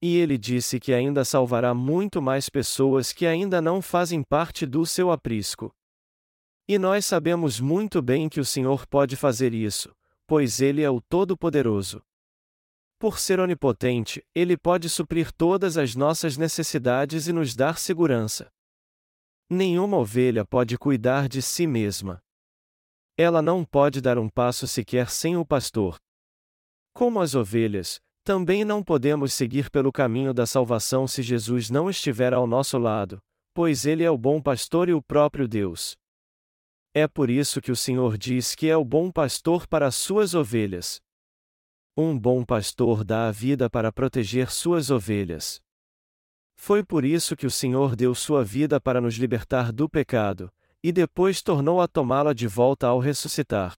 E 0.00 0.16
ele 0.16 0.36
disse 0.36 0.80
que 0.80 0.92
ainda 0.92 1.24
salvará 1.24 1.72
muito 1.72 2.20
mais 2.20 2.48
pessoas 2.48 3.12
que 3.12 3.26
ainda 3.26 3.60
não 3.60 3.80
fazem 3.80 4.22
parte 4.22 4.66
do 4.66 4.84
seu 4.84 5.10
aprisco. 5.10 5.74
E 6.66 6.78
nós 6.78 7.06
sabemos 7.06 7.60
muito 7.60 8.00
bem 8.00 8.28
que 8.28 8.40
o 8.40 8.44
Senhor 8.44 8.86
pode 8.86 9.16
fazer 9.16 9.52
isso, 9.52 9.94
pois 10.26 10.60
Ele 10.60 10.82
é 10.82 10.90
o 10.90 11.00
Todo-Poderoso. 11.00 12.02
Por 12.98 13.18
ser 13.18 13.40
onipotente, 13.40 14.24
Ele 14.34 14.56
pode 14.56 14.88
suprir 14.88 15.32
todas 15.32 15.76
as 15.76 15.94
nossas 15.94 16.36
necessidades 16.36 17.28
e 17.28 17.32
nos 17.32 17.54
dar 17.54 17.78
segurança. 17.78 18.50
Nenhuma 19.50 19.98
ovelha 19.98 20.44
pode 20.44 20.78
cuidar 20.78 21.28
de 21.28 21.42
si 21.42 21.66
mesma. 21.66 22.22
Ela 23.16 23.42
não 23.42 23.64
pode 23.64 24.00
dar 24.00 24.18
um 24.18 24.28
passo 24.28 24.66
sequer 24.66 25.10
sem 25.10 25.36
o 25.36 25.44
pastor. 25.44 25.98
Como 26.94 27.20
as 27.20 27.34
ovelhas, 27.34 28.00
também 28.24 28.64
não 28.64 28.82
podemos 28.82 29.34
seguir 29.34 29.70
pelo 29.70 29.92
caminho 29.92 30.32
da 30.32 30.46
salvação 30.46 31.06
se 31.06 31.22
Jesus 31.22 31.68
não 31.68 31.90
estiver 31.90 32.32
ao 32.32 32.46
nosso 32.46 32.78
lado, 32.78 33.20
pois 33.52 33.84
Ele 33.84 34.02
é 34.02 34.10
o 34.10 34.16
bom 34.16 34.40
pastor 34.40 34.88
e 34.88 34.94
o 34.94 35.02
próprio 35.02 35.46
Deus. 35.46 35.94
É 36.96 37.08
por 37.08 37.28
isso 37.28 37.60
que 37.60 37.72
o 37.72 37.76
Senhor 37.76 38.16
diz 38.16 38.54
que 38.54 38.68
é 38.68 38.76
o 38.76 38.84
bom 38.84 39.10
pastor 39.10 39.66
para 39.66 39.88
as 39.88 39.96
suas 39.96 40.32
ovelhas. 40.32 41.02
Um 41.96 42.16
bom 42.16 42.44
pastor 42.44 43.02
dá 43.02 43.26
a 43.26 43.32
vida 43.32 43.68
para 43.68 43.90
proteger 43.90 44.48
suas 44.52 44.92
ovelhas. 44.92 45.60
Foi 46.54 46.84
por 46.84 47.04
isso 47.04 47.34
que 47.34 47.46
o 47.46 47.50
Senhor 47.50 47.96
deu 47.96 48.14
sua 48.14 48.44
vida 48.44 48.80
para 48.80 49.00
nos 49.00 49.16
libertar 49.16 49.72
do 49.72 49.88
pecado, 49.88 50.52
e 50.84 50.92
depois 50.92 51.42
tornou 51.42 51.80
a 51.80 51.88
tomá-la 51.88 52.32
de 52.32 52.46
volta 52.46 52.86
ao 52.86 53.00
ressuscitar. 53.00 53.74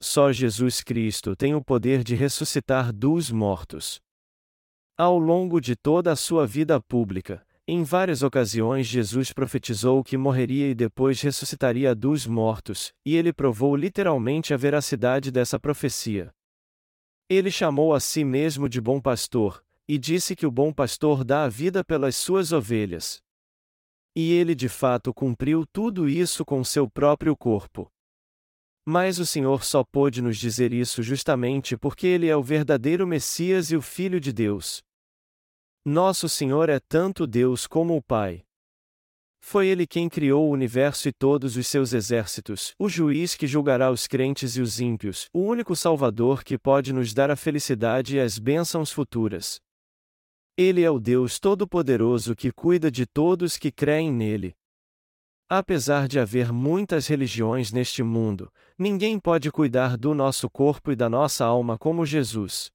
Só 0.00 0.32
Jesus 0.32 0.80
Cristo 0.80 1.36
tem 1.36 1.54
o 1.54 1.62
poder 1.62 2.02
de 2.02 2.14
ressuscitar 2.14 2.90
dos 2.90 3.30
mortos. 3.30 4.00
Ao 4.96 5.18
longo 5.18 5.60
de 5.60 5.76
toda 5.76 6.10
a 6.10 6.16
sua 6.16 6.46
vida 6.46 6.80
pública, 6.80 7.46
em 7.66 7.82
várias 7.82 8.22
ocasiões 8.22 8.86
Jesus 8.86 9.32
profetizou 9.32 10.04
que 10.04 10.18
morreria 10.18 10.68
e 10.68 10.74
depois 10.74 11.22
ressuscitaria 11.22 11.94
dos 11.94 12.26
mortos, 12.26 12.92
e 13.06 13.16
ele 13.16 13.32
provou 13.32 13.74
literalmente 13.74 14.52
a 14.52 14.56
veracidade 14.56 15.30
dessa 15.30 15.58
profecia. 15.58 16.30
Ele 17.26 17.50
chamou 17.50 17.94
a 17.94 18.00
si 18.00 18.22
mesmo 18.22 18.68
de 18.68 18.82
bom 18.82 19.00
pastor, 19.00 19.64
e 19.88 19.96
disse 19.96 20.36
que 20.36 20.44
o 20.44 20.50
bom 20.50 20.74
pastor 20.74 21.24
dá 21.24 21.44
a 21.44 21.48
vida 21.48 21.82
pelas 21.82 22.16
suas 22.16 22.52
ovelhas. 22.52 23.22
E 24.14 24.32
ele 24.32 24.54
de 24.54 24.68
fato 24.68 25.14
cumpriu 25.14 25.64
tudo 25.66 26.06
isso 26.06 26.44
com 26.44 26.62
seu 26.62 26.88
próprio 26.88 27.34
corpo. 27.34 27.90
Mas 28.86 29.18
o 29.18 29.24
Senhor 29.24 29.64
só 29.64 29.82
pôde 29.82 30.20
nos 30.20 30.36
dizer 30.36 30.70
isso 30.70 31.02
justamente 31.02 31.78
porque 31.78 32.06
ele 32.06 32.28
é 32.28 32.36
o 32.36 32.42
verdadeiro 32.42 33.06
Messias 33.06 33.70
e 33.70 33.76
o 33.76 33.80
Filho 33.80 34.20
de 34.20 34.34
Deus. 34.34 34.82
Nosso 35.86 36.30
Senhor 36.30 36.70
é 36.70 36.80
tanto 36.80 37.26
Deus 37.26 37.66
como 37.66 37.94
o 37.94 38.02
Pai. 38.02 38.42
Foi 39.38 39.66
Ele 39.66 39.86
quem 39.86 40.08
criou 40.08 40.48
o 40.48 40.50
universo 40.50 41.10
e 41.10 41.12
todos 41.12 41.58
os 41.58 41.66
seus 41.66 41.92
exércitos, 41.92 42.74
o 42.78 42.88
juiz 42.88 43.34
que 43.34 43.46
julgará 43.46 43.90
os 43.90 44.06
crentes 44.06 44.56
e 44.56 44.62
os 44.62 44.80
ímpios, 44.80 45.28
o 45.30 45.40
único 45.40 45.76
Salvador 45.76 46.42
que 46.42 46.56
pode 46.56 46.90
nos 46.90 47.12
dar 47.12 47.30
a 47.30 47.36
felicidade 47.36 48.16
e 48.16 48.20
as 48.20 48.38
bênçãos 48.38 48.90
futuras. 48.90 49.60
Ele 50.56 50.82
é 50.82 50.90
o 50.90 50.98
Deus 50.98 51.38
Todo-Poderoso 51.38 52.34
que 52.34 52.50
cuida 52.50 52.90
de 52.90 53.04
todos 53.04 53.58
que 53.58 53.70
creem 53.70 54.10
nele. 54.10 54.56
Apesar 55.50 56.08
de 56.08 56.18
haver 56.18 56.50
muitas 56.50 57.06
religiões 57.08 57.70
neste 57.72 58.02
mundo, 58.02 58.50
ninguém 58.78 59.20
pode 59.20 59.50
cuidar 59.50 59.98
do 59.98 60.14
nosso 60.14 60.48
corpo 60.48 60.90
e 60.90 60.96
da 60.96 61.10
nossa 61.10 61.44
alma 61.44 61.76
como 61.76 62.06
Jesus. 62.06 62.72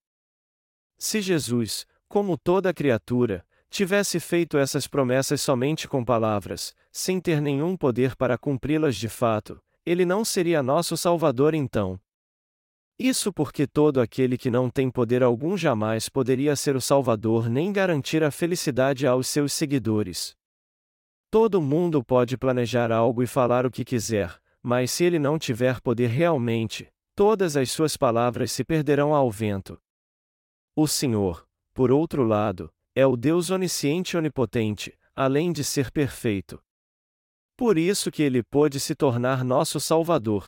Se 0.99 1.21
Jesus, 1.21 1.87
como 2.09 2.35
toda 2.35 2.73
criatura, 2.73 3.45
tivesse 3.69 4.19
feito 4.19 4.57
essas 4.57 4.87
promessas 4.87 5.39
somente 5.39 5.87
com 5.87 6.03
palavras, 6.03 6.75
sem 6.91 7.21
ter 7.21 7.39
nenhum 7.39 7.77
poder 7.77 8.15
para 8.15 8.37
cumpri-las 8.37 8.95
de 8.95 9.07
fato, 9.07 9.61
ele 9.85 10.05
não 10.05 10.25
seria 10.25 10.63
nosso 10.63 10.97
Salvador 10.97 11.53
então. 11.53 11.99
Isso 12.97 13.31
porque 13.31 13.65
todo 13.65 14.01
aquele 14.01 14.37
que 14.37 14.51
não 14.51 14.69
tem 14.69 14.91
poder 14.91 15.23
algum 15.23 15.55
jamais 15.55 16.09
poderia 16.09 16.55
ser 16.55 16.75
o 16.75 16.81
Salvador 16.81 17.47
nem 17.47 17.71
garantir 17.71 18.23
a 18.23 18.31
felicidade 18.31 19.07
aos 19.07 19.27
seus 19.27 19.53
seguidores. 19.53 20.35
Todo 21.31 21.61
mundo 21.61 22.03
pode 22.03 22.37
planejar 22.37 22.91
algo 22.91 23.23
e 23.23 23.27
falar 23.27 23.65
o 23.65 23.71
que 23.71 23.85
quiser, 23.85 24.37
mas 24.61 24.91
se 24.91 25.05
ele 25.05 25.19
não 25.19 25.39
tiver 25.39 25.79
poder 25.79 26.09
realmente, 26.09 26.91
todas 27.15 27.55
as 27.55 27.71
suas 27.71 27.95
palavras 27.95 28.51
se 28.51 28.63
perderão 28.63 29.15
ao 29.15 29.31
vento. 29.31 29.79
O 30.75 30.87
Senhor, 30.87 31.47
por 31.79 31.93
outro 31.93 32.25
lado, 32.25 32.69
é 32.93 33.05
o 33.07 33.15
Deus 33.15 33.51
onisciente 33.51 34.13
e 34.13 34.17
onipotente, 34.17 34.99
além 35.15 35.49
de 35.49 35.63
ser 35.63 35.89
perfeito. 35.91 36.61
Por 37.55 37.77
isso 37.77 38.11
que 38.11 38.21
ele 38.21 38.43
pôde 38.43 38.81
se 38.81 38.93
tornar 38.93 39.45
nosso 39.45 39.79
Salvador. 39.79 40.43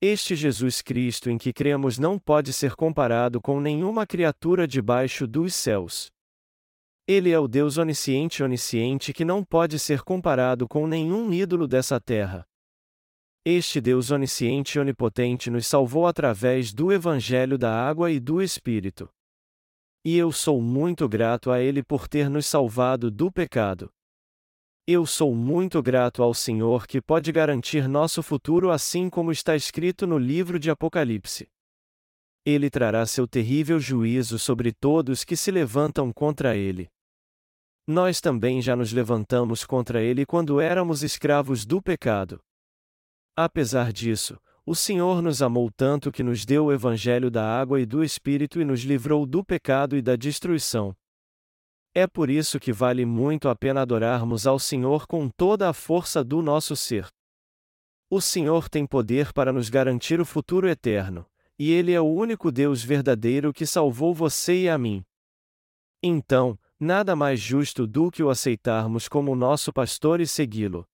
Este 0.00 0.36
Jesus 0.36 0.80
Cristo 0.80 1.28
em 1.28 1.36
que 1.36 1.52
cremos 1.52 1.98
não 1.98 2.20
pode 2.20 2.52
ser 2.52 2.76
comparado 2.76 3.40
com 3.40 3.60
nenhuma 3.60 4.06
criatura 4.06 4.64
debaixo 4.64 5.26
dos 5.26 5.56
céus. 5.56 6.06
Ele 7.04 7.32
é 7.32 7.38
o 7.40 7.48
Deus 7.48 7.76
onisciente 7.76 8.40
onisciente 8.40 9.12
que 9.12 9.24
não 9.24 9.42
pode 9.42 9.76
ser 9.76 10.02
comparado 10.02 10.68
com 10.68 10.86
nenhum 10.86 11.32
ídolo 11.32 11.66
dessa 11.66 12.00
terra. 12.00 12.46
Este 13.44 13.80
Deus 13.80 14.12
onisciente 14.12 14.78
e 14.78 14.80
onipotente 14.80 15.50
nos 15.50 15.66
salvou 15.66 16.06
através 16.06 16.72
do 16.72 16.92
Evangelho 16.92 17.58
da 17.58 17.74
Água 17.74 18.08
e 18.12 18.20
do 18.20 18.40
Espírito. 18.40 19.10
E 20.10 20.16
eu 20.16 20.32
sou 20.32 20.62
muito 20.62 21.06
grato 21.06 21.50
a 21.50 21.60
Ele 21.60 21.82
por 21.82 22.08
ter 22.08 22.30
nos 22.30 22.46
salvado 22.46 23.10
do 23.10 23.30
pecado. 23.30 23.92
Eu 24.86 25.04
sou 25.04 25.34
muito 25.34 25.82
grato 25.82 26.22
ao 26.22 26.32
Senhor 26.32 26.86
que 26.86 26.98
pode 26.98 27.30
garantir 27.30 27.86
nosso 27.86 28.22
futuro 28.22 28.70
assim 28.70 29.10
como 29.10 29.30
está 29.30 29.54
escrito 29.54 30.06
no 30.06 30.16
livro 30.16 30.58
de 30.58 30.70
Apocalipse. 30.70 31.46
Ele 32.42 32.70
trará 32.70 33.04
seu 33.04 33.28
terrível 33.28 33.78
juízo 33.78 34.38
sobre 34.38 34.72
todos 34.72 35.24
que 35.24 35.36
se 35.36 35.50
levantam 35.50 36.10
contra 36.10 36.56
ele. 36.56 36.88
Nós 37.86 38.18
também 38.18 38.62
já 38.62 38.74
nos 38.74 38.94
levantamos 38.94 39.66
contra 39.66 40.02
ele 40.02 40.24
quando 40.24 40.58
éramos 40.58 41.02
escravos 41.02 41.66
do 41.66 41.82
pecado. 41.82 42.40
Apesar 43.36 43.92
disso, 43.92 44.40
o 44.68 44.74
Senhor 44.74 45.22
nos 45.22 45.40
amou 45.40 45.70
tanto 45.70 46.12
que 46.12 46.22
nos 46.22 46.44
deu 46.44 46.66
o 46.66 46.72
Evangelho 46.72 47.30
da 47.30 47.44
água 47.44 47.80
e 47.80 47.86
do 47.86 48.04
Espírito 48.04 48.60
e 48.60 48.64
nos 48.64 48.80
livrou 48.80 49.24
do 49.24 49.42
pecado 49.42 49.96
e 49.96 50.02
da 50.02 50.16
destruição. 50.16 50.94
É 51.94 52.06
por 52.06 52.28
isso 52.28 52.60
que 52.60 52.72
vale 52.72 53.06
muito 53.06 53.48
a 53.48 53.56
pena 53.56 53.82
adorarmos 53.82 54.46
ao 54.46 54.58
Senhor 54.58 55.06
com 55.06 55.28
toda 55.30 55.68
a 55.68 55.72
força 55.72 56.22
do 56.22 56.42
nosso 56.42 56.76
ser. 56.76 57.06
O 58.10 58.20
Senhor 58.20 58.68
tem 58.68 58.86
poder 58.86 59.32
para 59.32 59.52
nos 59.52 59.70
garantir 59.70 60.20
o 60.20 60.24
futuro 60.24 60.68
eterno, 60.68 61.24
e 61.58 61.72
Ele 61.72 61.92
é 61.92 62.00
o 62.00 62.06
único 62.06 62.52
Deus 62.52 62.82
verdadeiro 62.82 63.52
que 63.52 63.64
salvou 63.64 64.14
você 64.14 64.64
e 64.64 64.68
a 64.68 64.76
mim. 64.76 65.02
Então, 66.02 66.58
Nada 66.80 67.16
mais 67.16 67.40
justo 67.40 67.88
do 67.88 68.08
que 68.08 68.22
o 68.22 68.30
aceitarmos 68.30 69.08
como 69.08 69.34
nosso 69.34 69.72
pastor 69.72 70.20
e 70.20 70.28
segui-lo. 70.28 70.86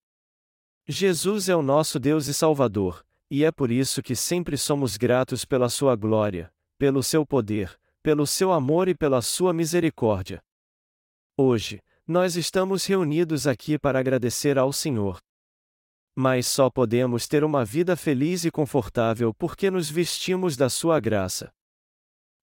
Jesus 0.88 1.50
é 1.50 1.54
o 1.54 1.61
nosso 1.61 2.00
Deus 2.00 2.26
e 2.26 2.33
Salvador, 2.33 3.04
e 3.35 3.43
é 3.43 3.50
por 3.50 3.69
isso 3.69 4.00
que 4.00 4.14
sempre 4.14 4.57
somos 4.57 4.97
gratos 4.97 5.45
pela 5.45 5.69
sua 5.69 5.97
glória, 5.97 6.53
pelo 6.79 7.03
seu 7.03 7.26
poder, 7.26 7.76
pelo 8.00 8.29
seu 8.29 8.53
amor 8.53 8.87
e 8.87 8.95
pela 8.95 9.21
sua 9.21 9.53
misericórdia. 9.53 10.41
Hoje, 11.37 11.83
nós 12.07 12.37
estamos 12.37 12.87
reunidos 12.87 13.49
aqui 13.49 13.76
para 13.76 13.99
agradecer 13.99 14.57
ao 14.57 14.73
Senhor. 14.73 15.19
Mas 16.14 16.47
só 16.47 16.71
podemos 16.71 17.26
ter 17.26 17.43
uma 17.43 17.64
vida 17.64 17.97
feliz 17.97 18.45
e 18.45 18.53
confortável 18.53 19.35
porque 19.35 19.69
nos 19.69 19.91
vestimos 19.91 20.57
da 20.57 20.71
sua 20.71 21.00
graça. 21.00 21.53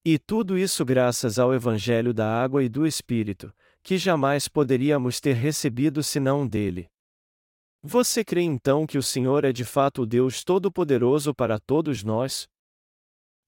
E 0.04 0.20
tudo 0.20 0.58
isso 0.58 0.84
graças 0.84 1.40
ao 1.40 1.54
Evangelho 1.54 2.14
da 2.14 2.28
Água 2.28 2.66
e 2.66 2.68
do 2.68 2.86
Espírito, 2.86 3.50
que 3.82 3.98
jamais 3.98 4.50
poderíamos 4.50 5.22
ter 5.22 5.36
recebido 5.36 6.04
senão 6.04 6.46
dele. 6.46 6.90
Você 7.84 8.24
crê 8.24 8.42
então 8.42 8.86
que 8.86 8.98
o 8.98 9.04
Senhor 9.04 9.44
é 9.44 9.52
de 9.52 9.66
fato 9.66 10.04
o 10.04 10.06
Deus 10.06 10.44
Todo-Poderoso 10.44 11.34
para 11.34 11.60
todos 11.60 12.04
nós? 12.04 12.48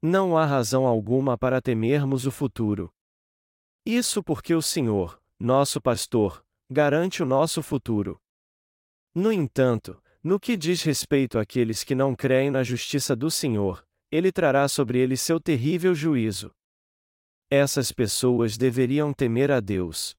Não 0.02 0.36
há 0.36 0.44
razão 0.46 0.88
alguma 0.88 1.38
para 1.38 1.62
temermos 1.62 2.26
o 2.26 2.32
futuro. 2.32 2.92
Isso 3.86 4.24
porque 4.24 4.56
o 4.56 4.62
Senhor, 4.62 5.22
nosso 5.40 5.80
pastor, 5.80 6.44
garante 6.70 7.22
o 7.22 7.26
nosso 7.26 7.62
futuro. 7.62 8.20
No 9.14 9.32
entanto, 9.32 10.02
no 10.24 10.40
que 10.40 10.58
diz 10.58 10.82
respeito 10.82 11.38
àqueles 11.38 11.84
que 11.84 11.94
não 11.94 12.16
creem 12.16 12.50
na 12.50 12.64
justiça 12.64 13.16
do 13.16 13.30
Senhor, 13.30 13.86
ele 14.10 14.32
trará 14.32 14.68
sobre 14.68 14.98
eles 14.98 15.22
seu 15.22 15.40
terrível 15.40 15.94
juízo. 15.94 16.52
Essas 17.52 17.92
pessoas 17.92 18.58
deveriam 18.58 19.14
temer 19.14 19.52
a 19.52 19.60
Deus. 19.60 20.16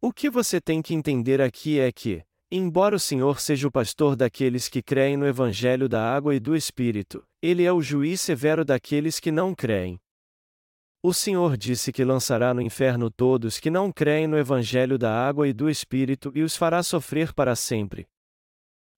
O 0.00 0.12
que 0.12 0.28
você 0.28 0.60
tem 0.60 0.82
que 0.82 0.92
entender 0.92 1.40
aqui 1.40 1.78
é 1.78 1.92
que, 1.92 2.24
embora 2.54 2.94
o 2.94 3.00
Senhor 3.00 3.40
seja 3.40 3.66
o 3.66 3.72
pastor 3.72 4.14
daqueles 4.14 4.68
que 4.68 4.82
creem 4.82 5.16
no 5.16 5.26
Evangelho 5.26 5.88
da 5.88 6.14
água 6.14 6.34
e 6.34 6.38
do 6.38 6.54
Espírito, 6.54 7.26
ele 7.40 7.64
é 7.64 7.72
o 7.72 7.80
juiz 7.80 8.20
severo 8.20 8.62
daqueles 8.62 9.18
que 9.18 9.32
não 9.32 9.54
creem. 9.54 9.98
O 11.02 11.14
Senhor 11.14 11.56
disse 11.56 11.90
que 11.90 12.04
lançará 12.04 12.52
no 12.52 12.60
inferno 12.60 13.10
todos 13.10 13.58
que 13.58 13.70
não 13.70 13.90
creem 13.90 14.26
no 14.26 14.36
Evangelho 14.36 14.98
da 14.98 15.10
água 15.10 15.48
e 15.48 15.52
do 15.54 15.70
Espírito 15.70 16.30
e 16.34 16.42
os 16.42 16.54
fará 16.54 16.82
sofrer 16.82 17.32
para 17.32 17.56
sempre. 17.56 18.06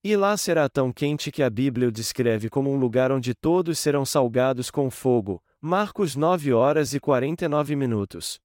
E 0.02 0.16
lá 0.16 0.36
será 0.36 0.68
tão 0.68 0.92
quente 0.92 1.30
que 1.30 1.42
a 1.42 1.48
Bíblia 1.48 1.88
o 1.88 1.92
descreve 1.92 2.50
como 2.50 2.70
um 2.70 2.76
lugar 2.76 3.12
onde 3.12 3.34
todos 3.34 3.78
serão 3.78 4.04
salgados 4.04 4.68
com 4.68 4.90
fogo. 4.90 5.40
Marcos 5.60 6.16
9 6.16 6.52
horas 6.52 6.92
e 6.92 6.98
49 7.00 7.76
minutos. 7.76 8.38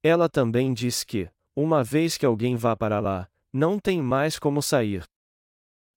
Ela 0.00 0.28
também 0.28 0.72
diz 0.72 1.02
que, 1.02 1.28
uma 1.56 1.82
vez 1.82 2.16
que 2.16 2.24
alguém 2.24 2.54
vá 2.54 2.76
para 2.76 3.00
lá, 3.00 3.28
não 3.52 3.78
tem 3.78 4.02
mais 4.02 4.38
como 4.38 4.62
sair. 4.62 5.04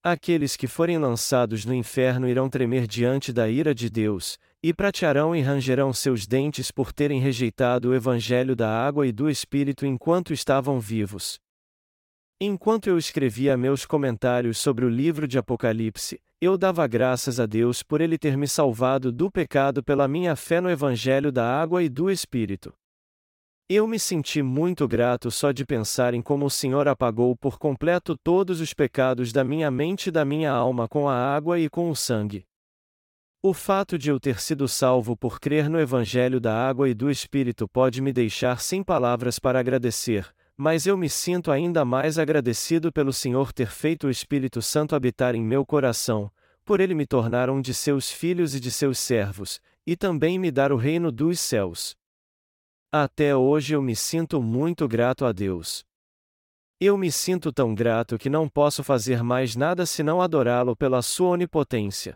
Aqueles 0.03 0.57
que 0.57 0.67
forem 0.67 0.97
lançados 0.97 1.63
no 1.63 1.73
inferno 1.73 2.27
irão 2.27 2.49
tremer 2.49 2.85
diante 2.85 3.31
da 3.31 3.49
ira 3.49 3.73
de 3.73 3.89
Deus, 3.89 4.37
e 4.61 4.73
pratearão 4.73 5.35
e 5.35 5.41
rangerão 5.41 5.93
seus 5.93 6.27
dentes 6.27 6.71
por 6.71 6.91
terem 6.91 7.21
rejeitado 7.21 7.89
o 7.89 7.95
evangelho 7.95 8.55
da 8.55 8.69
água 8.69 9.07
e 9.07 9.11
do 9.11 9.29
Espírito 9.29 9.85
enquanto 9.85 10.33
estavam 10.33 10.79
vivos. 10.79 11.39
Enquanto 12.39 12.87
eu 12.87 12.97
escrevia 12.97 13.55
meus 13.55 13.85
comentários 13.85 14.57
sobre 14.57 14.83
o 14.83 14.89
livro 14.89 15.25
de 15.25 15.37
Apocalipse, 15.37 16.19
eu 16.41 16.57
dava 16.57 16.85
graças 16.87 17.39
a 17.39 17.45
Deus 17.45 17.81
por 17.81 18.01
ele 18.01 18.17
ter 18.17 18.35
me 18.35 18.49
salvado 18.49 19.09
do 19.09 19.31
pecado 19.31 19.81
pela 19.81 20.09
minha 20.09 20.35
fé 20.35 20.59
no 20.59 20.69
Evangelho 20.69 21.31
da 21.31 21.45
Água 21.45 21.81
e 21.81 21.87
do 21.87 22.11
Espírito. 22.11 22.73
Eu 23.69 23.87
me 23.87 23.97
senti 23.97 24.41
muito 24.41 24.85
grato 24.87 25.31
só 25.31 25.53
de 25.53 25.65
pensar 25.65 26.13
em 26.13 26.21
como 26.21 26.45
o 26.45 26.49
Senhor 26.49 26.85
apagou 26.85 27.33
por 27.35 27.57
completo 27.57 28.17
todos 28.17 28.59
os 28.59 28.73
pecados 28.73 29.31
da 29.31 29.41
minha 29.41 29.71
mente 29.71 30.07
e 30.07 30.11
da 30.11 30.25
minha 30.25 30.51
alma 30.51 30.85
com 30.87 31.07
a 31.07 31.15
água 31.15 31.57
e 31.57 31.69
com 31.69 31.89
o 31.89 31.95
sangue. 31.95 32.45
O 33.41 33.53
fato 33.53 33.97
de 33.97 34.09
eu 34.09 34.19
ter 34.19 34.39
sido 34.41 34.67
salvo 34.67 35.15
por 35.15 35.39
crer 35.39 35.69
no 35.69 35.79
Evangelho 35.79 36.41
da 36.41 36.53
Água 36.67 36.89
e 36.89 36.93
do 36.93 37.09
Espírito 37.09 37.67
pode 37.67 38.01
me 38.01 38.11
deixar 38.11 38.59
sem 38.59 38.83
palavras 38.83 39.39
para 39.39 39.59
agradecer, 39.59 40.27
mas 40.57 40.85
eu 40.85 40.97
me 40.97 41.09
sinto 41.09 41.49
ainda 41.49 41.85
mais 41.85 42.19
agradecido 42.19 42.91
pelo 42.91 43.11
Senhor 43.13 43.53
ter 43.53 43.67
feito 43.67 44.07
o 44.07 44.09
Espírito 44.09 44.61
Santo 44.61 44.95
habitar 44.95 45.35
em 45.35 45.43
meu 45.43 45.65
coração, 45.65 46.29
por 46.65 46.79
ele 46.79 46.93
me 46.93 47.05
tornar 47.05 47.49
um 47.49 47.59
de 47.59 47.73
seus 47.73 48.11
filhos 48.11 48.55
e 48.55 48.59
de 48.59 48.71
seus 48.71 48.99
servos, 48.99 49.59
e 49.85 49.95
também 49.95 50.37
me 50.37 50.51
dar 50.51 50.71
o 50.71 50.77
reino 50.77 51.11
dos 51.11 51.39
céus. 51.39 51.97
Até 52.95 53.35
hoje 53.35 53.73
eu 53.73 53.81
me 53.81 53.95
sinto 53.95 54.39
muito 54.39 54.87
grato 54.87 55.25
a 55.25 55.31
Deus. 55.31 55.83
Eu 56.79 56.95
me 56.95 57.11
sinto 57.11 57.51
tão 57.51 57.73
grato 57.73 58.19
que 58.19 58.29
não 58.29 58.47
posso 58.47 58.83
fazer 58.83 59.23
mais 59.23 59.55
nada 59.55 59.83
senão 59.83 60.21
adorá-lo 60.21 60.75
pela 60.75 61.01
sua 61.01 61.29
onipotência. 61.29 62.15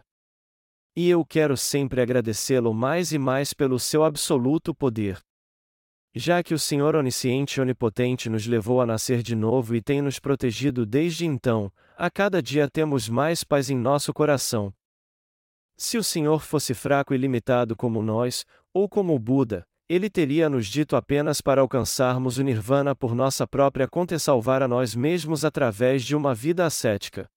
E 0.95 1.09
eu 1.09 1.25
quero 1.25 1.57
sempre 1.57 1.99
agradecê-lo 1.99 2.75
mais 2.75 3.11
e 3.11 3.17
mais 3.17 3.55
pelo 3.55 3.79
seu 3.79 4.03
absoluto 4.03 4.71
poder. 4.71 5.19
Já 6.13 6.43
que 6.43 6.53
o 6.53 6.59
Senhor 6.59 6.95
onisciente 6.95 7.59
e 7.59 7.61
onipotente 7.61 8.29
nos 8.29 8.45
levou 8.45 8.79
a 8.79 8.85
nascer 8.85 9.23
de 9.23 9.35
novo 9.35 9.75
e 9.75 9.81
tem 9.81 9.99
nos 9.99 10.19
protegido 10.19 10.85
desde 10.85 11.25
então, 11.25 11.73
a 11.97 12.11
cada 12.11 12.39
dia 12.39 12.69
temos 12.69 13.09
mais 13.09 13.43
paz 13.43 13.71
em 13.71 13.75
nosso 13.75 14.13
coração. 14.13 14.71
Se 15.75 15.97
o 15.97 16.03
Senhor 16.03 16.39
fosse 16.43 16.75
fraco 16.75 17.15
e 17.15 17.17
limitado 17.17 17.75
como 17.75 18.03
nós, 18.03 18.45
ou 18.71 18.87
como 18.87 19.15
o 19.15 19.19
Buda, 19.19 19.65
ele 19.89 20.09
teria 20.09 20.49
nos 20.49 20.67
dito 20.67 20.95
apenas 20.95 21.39
para 21.39 21.61
alcançarmos 21.61 22.37
o 22.37 22.43
Nirvana 22.43 22.93
por 22.93 23.15
nossa 23.15 23.47
própria 23.47 23.87
conta 23.87 24.15
e 24.15 24.19
salvar 24.19 24.61
a 24.61 24.67
nós 24.67 24.93
mesmos 24.93 25.45
através 25.45 26.03
de 26.03 26.15
uma 26.15 26.35
vida 26.35 26.65
ascética. 26.65 27.29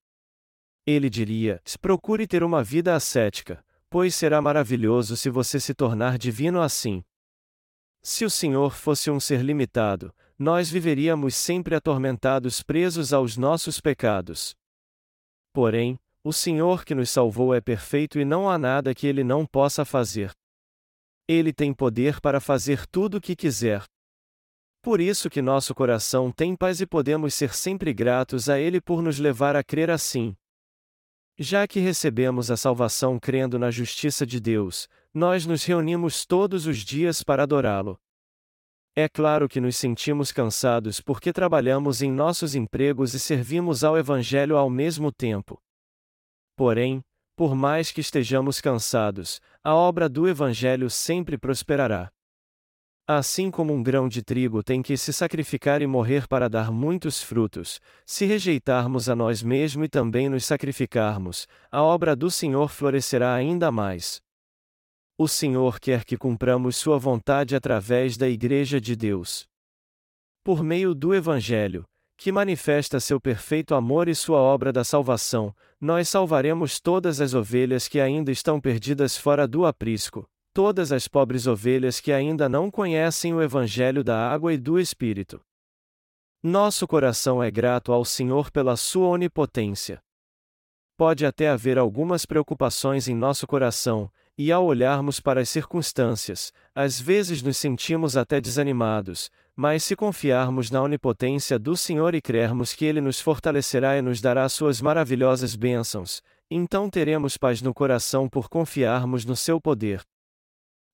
Ele 0.84 1.08
diria: 1.08 1.62
procure 1.80 2.26
ter 2.26 2.42
uma 2.42 2.64
vida 2.64 2.94
ascética, 2.96 3.64
pois 3.88 4.14
será 4.14 4.42
maravilhoso 4.42 5.16
se 5.16 5.30
você 5.30 5.60
se 5.60 5.74
tornar 5.74 6.18
divino 6.18 6.60
assim. 6.60 7.04
Se 8.02 8.24
o 8.24 8.30
Senhor 8.30 8.74
fosse 8.74 9.10
um 9.10 9.20
ser 9.20 9.42
limitado, 9.42 10.12
nós 10.38 10.70
viveríamos 10.70 11.36
sempre 11.36 11.74
atormentados 11.74 12.62
presos 12.62 13.12
aos 13.12 13.36
nossos 13.36 13.80
pecados. 13.80 14.56
Porém, 15.52 15.98
o 16.24 16.32
Senhor 16.32 16.84
que 16.84 16.94
nos 16.94 17.10
salvou 17.10 17.54
é 17.54 17.60
perfeito 17.60 18.18
e 18.18 18.24
não 18.24 18.48
há 18.48 18.58
nada 18.58 18.94
que 18.94 19.06
ele 19.06 19.22
não 19.22 19.46
possa 19.46 19.84
fazer. 19.84 20.32
Ele 21.32 21.52
tem 21.52 21.72
poder 21.72 22.20
para 22.20 22.40
fazer 22.40 22.88
tudo 22.88 23.18
o 23.18 23.20
que 23.20 23.36
quiser. 23.36 23.84
Por 24.82 25.00
isso 25.00 25.30
que 25.30 25.40
nosso 25.40 25.72
coração 25.72 26.32
tem 26.32 26.56
paz 26.56 26.80
e 26.80 26.86
podemos 26.86 27.34
ser 27.34 27.54
sempre 27.54 27.94
gratos 27.94 28.48
a 28.48 28.58
ele 28.58 28.80
por 28.80 29.00
nos 29.00 29.20
levar 29.20 29.54
a 29.54 29.62
crer 29.62 29.92
assim. 29.92 30.34
Já 31.38 31.68
que 31.68 31.78
recebemos 31.78 32.50
a 32.50 32.56
salvação 32.56 33.16
crendo 33.16 33.60
na 33.60 33.70
justiça 33.70 34.26
de 34.26 34.40
Deus, 34.40 34.88
nós 35.14 35.46
nos 35.46 35.62
reunimos 35.62 36.26
todos 36.26 36.66
os 36.66 36.78
dias 36.78 37.22
para 37.22 37.44
adorá-lo. 37.44 37.96
É 38.96 39.08
claro 39.08 39.48
que 39.48 39.60
nos 39.60 39.76
sentimos 39.76 40.32
cansados 40.32 41.00
porque 41.00 41.32
trabalhamos 41.32 42.02
em 42.02 42.10
nossos 42.10 42.56
empregos 42.56 43.14
e 43.14 43.20
servimos 43.20 43.84
ao 43.84 43.96
Evangelho 43.96 44.56
ao 44.56 44.68
mesmo 44.68 45.12
tempo. 45.12 45.62
Porém, 46.56 47.00
por 47.40 47.54
mais 47.54 47.90
que 47.90 48.02
estejamos 48.02 48.60
cansados, 48.60 49.40
a 49.64 49.74
obra 49.74 50.10
do 50.10 50.28
Evangelho 50.28 50.90
sempre 50.90 51.38
prosperará. 51.38 52.10
Assim 53.08 53.50
como 53.50 53.72
um 53.72 53.82
grão 53.82 54.10
de 54.10 54.22
trigo 54.22 54.62
tem 54.62 54.82
que 54.82 54.94
se 54.94 55.10
sacrificar 55.10 55.80
e 55.80 55.86
morrer 55.86 56.28
para 56.28 56.50
dar 56.50 56.70
muitos 56.70 57.22
frutos, 57.22 57.80
se 58.04 58.26
rejeitarmos 58.26 59.08
a 59.08 59.16
nós 59.16 59.42
mesmos 59.42 59.86
e 59.86 59.88
também 59.88 60.28
nos 60.28 60.44
sacrificarmos, 60.44 61.46
a 61.72 61.82
obra 61.82 62.14
do 62.14 62.30
Senhor 62.30 62.68
florescerá 62.68 63.32
ainda 63.32 63.72
mais. 63.72 64.20
O 65.16 65.26
Senhor 65.26 65.80
quer 65.80 66.04
que 66.04 66.18
cumpramos 66.18 66.76
Sua 66.76 66.98
vontade 66.98 67.56
através 67.56 68.18
da 68.18 68.28
Igreja 68.28 68.78
de 68.78 68.94
Deus. 68.94 69.46
Por 70.44 70.62
meio 70.62 70.94
do 70.94 71.14
Evangelho, 71.14 71.86
que 72.20 72.30
manifesta 72.30 73.00
seu 73.00 73.18
perfeito 73.18 73.74
amor 73.74 74.06
e 74.06 74.14
sua 74.14 74.36
obra 74.36 74.70
da 74.70 74.84
salvação, 74.84 75.56
nós 75.80 76.06
salvaremos 76.06 76.78
todas 76.78 77.18
as 77.18 77.32
ovelhas 77.32 77.88
que 77.88 77.98
ainda 77.98 78.30
estão 78.30 78.60
perdidas 78.60 79.16
fora 79.16 79.48
do 79.48 79.64
aprisco, 79.64 80.28
todas 80.52 80.92
as 80.92 81.08
pobres 81.08 81.46
ovelhas 81.46 81.98
que 81.98 82.12
ainda 82.12 82.46
não 82.46 82.70
conhecem 82.70 83.32
o 83.32 83.40
Evangelho 83.40 84.04
da 84.04 84.30
água 84.30 84.52
e 84.52 84.58
do 84.58 84.78
Espírito. 84.78 85.40
Nosso 86.42 86.86
coração 86.86 87.42
é 87.42 87.50
grato 87.50 87.90
ao 87.90 88.04
Senhor 88.04 88.50
pela 88.50 88.76
sua 88.76 89.08
onipotência. 89.08 89.98
Pode 90.98 91.24
até 91.24 91.48
haver 91.48 91.78
algumas 91.78 92.26
preocupações 92.26 93.08
em 93.08 93.14
nosso 93.14 93.46
coração, 93.46 94.12
e 94.36 94.52
ao 94.52 94.66
olharmos 94.66 95.20
para 95.20 95.40
as 95.40 95.48
circunstâncias, 95.48 96.52
às 96.74 97.00
vezes 97.00 97.42
nos 97.42 97.56
sentimos 97.56 98.14
até 98.14 98.42
desanimados, 98.42 99.30
mas 99.56 99.84
se 99.84 99.94
confiarmos 99.94 100.70
na 100.70 100.82
onipotência 100.82 101.58
do 101.58 101.76
Senhor 101.76 102.14
e 102.14 102.20
crermos 102.20 102.72
que 102.72 102.84
Ele 102.84 103.00
nos 103.00 103.20
fortalecerá 103.20 103.96
e 103.96 104.02
nos 104.02 104.20
dará 104.20 104.48
suas 104.48 104.80
maravilhosas 104.80 105.54
bênçãos, 105.54 106.22
então 106.50 106.90
teremos 106.90 107.36
paz 107.36 107.62
no 107.62 107.72
coração 107.72 108.28
por 108.28 108.48
confiarmos 108.48 109.24
no 109.24 109.36
seu 109.36 109.60
poder. 109.60 110.02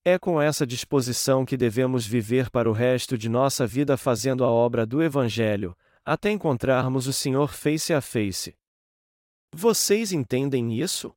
É 0.05 0.19
com 0.19 0.41
essa 0.41 0.67
disposição 0.67 1.45
que 1.45 1.57
devemos 1.57 2.07
viver 2.07 2.51
para 2.51 2.71
o 2.71 2.73
resto 2.73 3.19
de 3.19 3.29
nossa 3.29 3.67
vida 3.67 3.97
fazendo 3.97 4.45
a 4.45 4.51
obra 4.51 4.87
do 4.87 5.03
Evangelho, 5.03 5.77
até 6.05 6.31
encontrarmos 6.31 7.07
o 7.07 7.13
Senhor 7.13 7.53
face 7.53 7.93
a 7.93 8.01
face. 8.01 8.55
Vocês 9.53 10.13
entendem 10.13 10.79
isso? 10.79 11.13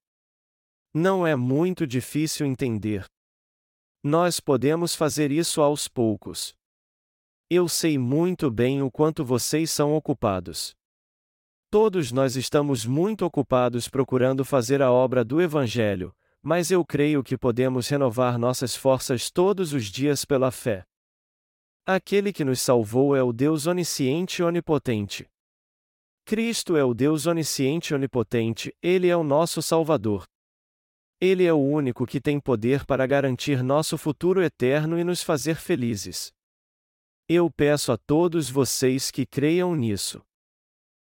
Não 0.93 1.28
é 1.28 1.36
muito 1.36 1.86
difícil 1.86 2.47
entender. 2.47 3.06
Nós 4.04 4.39
podemos 4.39 4.95
fazer 4.95 5.32
isso 5.32 5.62
aos 5.62 5.88
poucos. 5.88 6.56
Eu 7.51 7.67
sei 7.67 7.97
muito 7.97 8.51
bem 8.51 8.83
o 8.83 8.91
quanto 8.91 9.25
vocês 9.25 9.71
são 9.71 9.95
ocupados. 9.95 10.75
Todos 11.71 12.12
nós 12.12 12.35
estamos 12.35 12.85
muito 12.85 13.25
ocupados 13.25 13.88
procurando 13.88 14.45
fazer 14.45 14.83
a 14.83 14.91
obra 14.91 15.25
do 15.25 15.41
Evangelho, 15.41 16.15
mas 16.43 16.69
eu 16.69 16.85
creio 16.85 17.23
que 17.23 17.35
podemos 17.35 17.88
renovar 17.88 18.38
nossas 18.38 18.75
forças 18.75 19.31
todos 19.31 19.73
os 19.73 19.85
dias 19.85 20.23
pela 20.25 20.51
fé. 20.51 20.83
Aquele 21.88 22.31
que 22.31 22.45
nos 22.45 22.62
salvou 22.62 23.15
é 23.15 23.23
o 23.23 23.33
Deus 23.33 23.65
onisciente 23.65 24.43
e 24.43 24.45
onipotente. 24.45 25.27
Cristo 26.25 26.77
é 26.77 26.83
o 26.83 26.93
Deus 26.93 27.25
onisciente 27.25 27.93
e 27.93 27.95
onipotente, 27.95 28.71
Ele 28.79 29.07
é 29.07 29.17
o 29.17 29.23
nosso 29.23 29.59
Salvador. 29.59 30.23
Ele 31.19 31.45
é 31.45 31.51
o 31.51 31.57
único 31.57 32.05
que 32.05 32.21
tem 32.21 32.39
poder 32.39 32.85
para 32.85 33.07
garantir 33.07 33.63
nosso 33.63 33.97
futuro 33.97 34.43
eterno 34.43 34.99
e 34.99 35.03
nos 35.03 35.23
fazer 35.23 35.55
felizes. 35.55 36.31
Eu 37.31 37.47
peço 37.51 37.91
a 37.91 37.97
todos 37.97 38.49
vocês 38.49 39.11
que 39.11 39.23
creiam 39.23 39.75
nisso. 39.75 40.19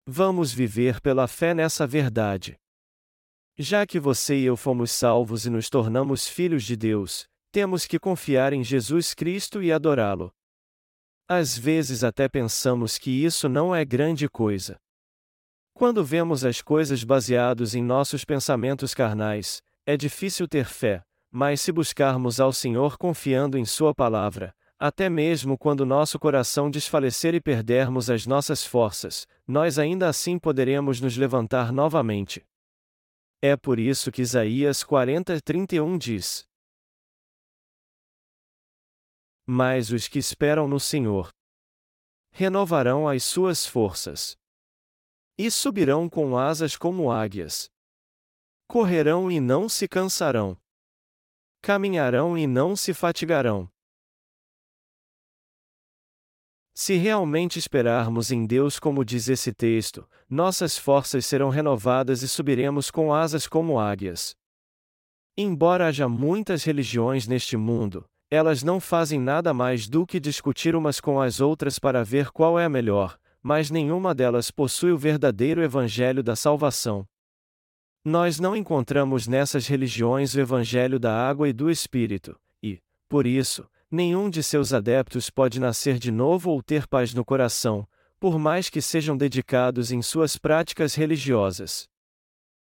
Vamos 0.07 0.51
viver 0.51 0.99
pela 0.99 1.27
fé 1.27 1.53
nessa 1.53 1.85
verdade. 1.85 2.57
Já 3.55 3.85
que 3.85 3.99
você 3.99 4.35
e 4.39 4.45
eu 4.45 4.57
fomos 4.57 4.89
salvos 4.89 5.45
e 5.45 5.51
nos 5.51 5.69
tornamos 5.69 6.27
filhos 6.27 6.63
de 6.63 6.75
Deus, 6.75 7.27
temos 7.51 7.85
que 7.85 7.99
confiar 7.99 8.51
em 8.51 8.63
Jesus 8.63 9.13
Cristo 9.13 9.61
e 9.61 9.71
adorá-lo. 9.71 10.33
Às 11.29 11.55
vezes 11.55 12.03
até 12.03 12.27
pensamos 12.27 12.97
que 12.97 13.11
isso 13.11 13.47
não 13.47 13.75
é 13.75 13.85
grande 13.85 14.27
coisa. 14.27 14.75
Quando 15.75 16.03
vemos 16.03 16.43
as 16.43 16.63
coisas 16.63 17.03
baseados 17.03 17.75
em 17.75 17.83
nossos 17.83 18.25
pensamentos 18.25 18.95
carnais, 18.95 19.61
é 19.85 19.95
difícil 19.95 20.47
ter 20.47 20.65
fé, 20.65 21.03
mas 21.29 21.61
se 21.61 21.71
buscarmos 21.71 22.39
ao 22.39 22.51
Senhor 22.51 22.97
confiando 22.97 23.55
em 23.55 23.65
Sua 23.65 23.93
palavra, 23.93 24.56
até 24.79 25.09
mesmo 25.09 25.57
quando 25.57 25.85
nosso 25.85 26.19
coração 26.19 26.69
desfalecer 26.69 27.33
e 27.33 27.41
perdermos 27.41 28.09
as 28.09 28.25
nossas 28.25 28.63
forças, 28.65 29.27
nós 29.47 29.79
ainda 29.79 30.07
assim 30.07 30.37
poderemos 30.37 31.01
nos 31.01 31.17
levantar 31.17 31.71
novamente. 31.71 32.45
É 33.41 33.55
por 33.57 33.79
isso 33.79 34.11
que 34.11 34.21
Isaías 34.21 34.83
40, 34.83 35.41
31 35.41 35.97
diz: 35.97 36.47
Mas 39.45 39.91
os 39.91 40.07
que 40.07 40.19
esperam 40.19 40.67
no 40.67 40.79
Senhor 40.79 41.29
renovarão 42.31 43.07
as 43.07 43.23
suas 43.23 43.65
forças 43.65 44.37
e 45.37 45.49
subirão 45.49 46.09
com 46.09 46.37
asas 46.37 46.75
como 46.75 47.11
águias. 47.11 47.69
Correrão 48.67 49.31
e 49.31 49.39
não 49.39 49.69
se 49.69 49.87
cansarão. 49.87 50.57
Caminharão 51.61 52.37
e 52.37 52.45
não 52.45 52.75
se 52.75 52.93
fatigarão. 52.93 53.69
Se 56.79 56.95
realmente 56.95 57.57
esperarmos 57.57 58.31
em 58.31 58.45
Deus, 58.45 58.77
como 58.77 59.03
diz 59.03 59.27
esse 59.29 59.51
texto, 59.51 60.07
nossas 60.29 60.77
forças 60.77 61.25
serão 61.25 61.49
renovadas 61.49 62.21
e 62.21 62.27
subiremos 62.27 62.91
com 62.91 63.11
asas 63.11 63.47
como 63.47 63.79
águias. 63.79 64.35
Embora 65.35 65.87
haja 65.87 66.07
muitas 66.07 66.63
religiões 66.63 67.25
neste 67.25 67.57
mundo, 67.57 68.05
elas 68.29 68.61
não 68.61 68.79
fazem 68.79 69.19
nada 69.19 69.55
mais 69.55 69.89
do 69.89 70.05
que 70.05 70.19
discutir 70.19 70.75
umas 70.75 71.01
com 71.01 71.19
as 71.19 71.41
outras 71.41 71.79
para 71.79 72.03
ver 72.03 72.29
qual 72.29 72.59
é 72.59 72.65
a 72.65 72.69
melhor, 72.69 73.17
mas 73.41 73.71
nenhuma 73.71 74.13
delas 74.13 74.51
possui 74.51 74.91
o 74.91 74.97
verdadeiro 74.99 75.63
evangelho 75.63 76.21
da 76.21 76.35
salvação. 76.35 77.07
Nós 78.05 78.39
não 78.39 78.55
encontramos 78.55 79.27
nessas 79.27 79.65
religiões 79.65 80.35
o 80.35 80.39
evangelho 80.39 80.99
da 80.99 81.27
água 81.27 81.49
e 81.49 81.53
do 81.53 81.71
espírito, 81.71 82.39
e, 82.61 82.79
por 83.09 83.25
isso, 83.25 83.67
nenhum 83.91 84.29
de 84.29 84.43
seus 84.43 84.73
adeptos 84.73 85.29
pode 85.29 85.59
nascer 85.59 85.97
de 85.97 86.11
novo 86.11 86.51
ou 86.51 86.61
ter 86.61 86.87
paz 86.87 87.13
no 87.13 87.23
coração, 87.23 87.87
por 88.19 88.37
mais 88.39 88.69
que 88.69 88.81
sejam 88.81 89.15
dedicados 89.15 89.91
em 89.91 90.01
suas 90.01 90.37
práticas 90.37 90.95
religiosas. 90.95 91.87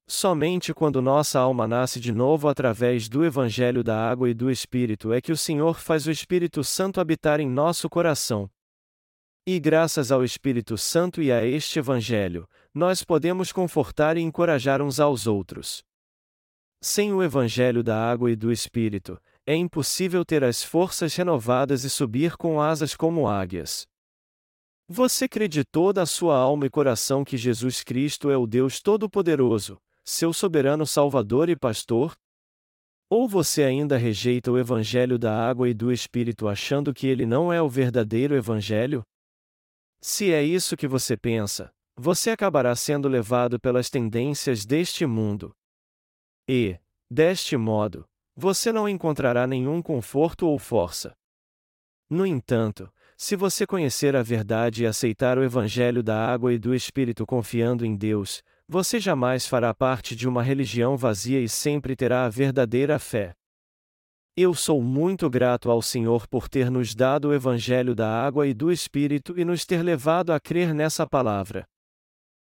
Somente 0.07 0.73
quando 0.73 1.01
nossa 1.01 1.39
alma 1.39 1.67
nasce 1.67 1.99
de 1.99 2.11
novo 2.11 2.47
através 2.47 3.07
do 3.07 3.23
Evangelho 3.23 3.83
da 3.83 4.09
Água 4.09 4.29
e 4.29 4.33
do 4.33 4.51
Espírito 4.51 5.13
é 5.13 5.21
que 5.21 5.31
o 5.31 5.37
Senhor 5.37 5.79
faz 5.79 6.05
o 6.05 6.11
Espírito 6.11 6.63
Santo 6.63 6.99
habitar 6.99 7.39
em 7.39 7.49
nosso 7.49 7.89
coração. 7.89 8.49
E 9.47 9.59
graças 9.59 10.11
ao 10.11 10.23
Espírito 10.23 10.77
Santo 10.77 11.21
e 11.21 11.31
a 11.31 11.43
este 11.45 11.79
Evangelho, 11.79 12.47
nós 12.73 13.03
podemos 13.03 13.51
confortar 13.51 14.17
e 14.17 14.21
encorajar 14.21 14.81
uns 14.81 14.99
aos 14.99 15.27
outros. 15.27 15.83
Sem 16.81 17.13
o 17.13 17.23
Evangelho 17.23 17.81
da 17.81 17.97
Água 17.97 18.29
e 18.29 18.35
do 18.35 18.51
Espírito, 18.51 19.19
é 19.51 19.55
impossível 19.55 20.23
ter 20.23 20.45
as 20.45 20.63
forças 20.63 21.13
renovadas 21.13 21.83
e 21.83 21.89
subir 21.89 22.37
com 22.37 22.61
asas 22.61 22.95
como 22.95 23.27
águias. 23.27 23.85
Você 24.87 25.27
crê 25.27 25.45
de 25.45 25.65
toda 25.65 26.01
a 26.01 26.05
sua 26.05 26.37
alma 26.37 26.65
e 26.65 26.69
coração 26.69 27.25
que 27.25 27.35
Jesus 27.35 27.83
Cristo 27.83 28.29
é 28.29 28.37
o 28.37 28.47
Deus 28.47 28.79
Todo-Poderoso, 28.79 29.77
seu 30.05 30.31
soberano 30.31 30.85
Salvador 30.85 31.49
e 31.49 31.57
Pastor? 31.57 32.15
Ou 33.09 33.27
você 33.27 33.63
ainda 33.63 33.97
rejeita 33.97 34.49
o 34.49 34.57
Evangelho 34.57 35.19
da 35.19 35.37
água 35.37 35.67
e 35.67 35.73
do 35.73 35.91
Espírito 35.91 36.47
achando 36.47 36.93
que 36.93 37.05
ele 37.05 37.25
não 37.25 37.51
é 37.51 37.61
o 37.61 37.67
verdadeiro 37.67 38.33
Evangelho? 38.33 39.03
Se 40.01 40.31
é 40.31 40.41
isso 40.41 40.77
que 40.77 40.87
você 40.87 41.17
pensa, 41.17 41.73
você 41.97 42.29
acabará 42.29 42.73
sendo 42.73 43.09
levado 43.09 43.59
pelas 43.59 43.89
tendências 43.89 44.65
deste 44.65 45.05
mundo. 45.05 45.51
E, 46.47 46.79
deste 47.09 47.57
modo, 47.57 48.05
você 48.35 48.71
não 48.71 48.87
encontrará 48.87 49.45
nenhum 49.45 49.81
conforto 49.81 50.47
ou 50.47 50.57
força. 50.57 51.13
No 52.09 52.25
entanto, 52.25 52.91
se 53.15 53.35
você 53.35 53.67
conhecer 53.67 54.15
a 54.15 54.23
verdade 54.23 54.83
e 54.83 54.87
aceitar 54.87 55.37
o 55.37 55.43
Evangelho 55.43 56.01
da 56.01 56.25
água 56.25 56.53
e 56.53 56.57
do 56.57 56.73
Espírito 56.73 57.25
confiando 57.25 57.85
em 57.85 57.95
Deus, 57.95 58.41
você 58.67 58.99
jamais 58.99 59.45
fará 59.45 59.73
parte 59.73 60.15
de 60.15 60.27
uma 60.27 60.41
religião 60.41 60.97
vazia 60.97 61.39
e 61.39 61.47
sempre 61.47 61.95
terá 61.95 62.25
a 62.25 62.29
verdadeira 62.29 62.97
fé. 62.97 63.35
Eu 64.35 64.53
sou 64.53 64.81
muito 64.81 65.29
grato 65.29 65.69
ao 65.69 65.81
Senhor 65.81 66.25
por 66.27 66.47
ter 66.47 66.71
nos 66.71 66.95
dado 66.95 67.27
o 67.29 67.33
Evangelho 67.33 67.93
da 67.93 68.07
água 68.07 68.47
e 68.47 68.53
do 68.53 68.71
Espírito 68.71 69.37
e 69.37 69.43
nos 69.43 69.65
ter 69.65 69.83
levado 69.83 70.31
a 70.31 70.39
crer 70.39 70.73
nessa 70.73 71.05
palavra. 71.05 71.67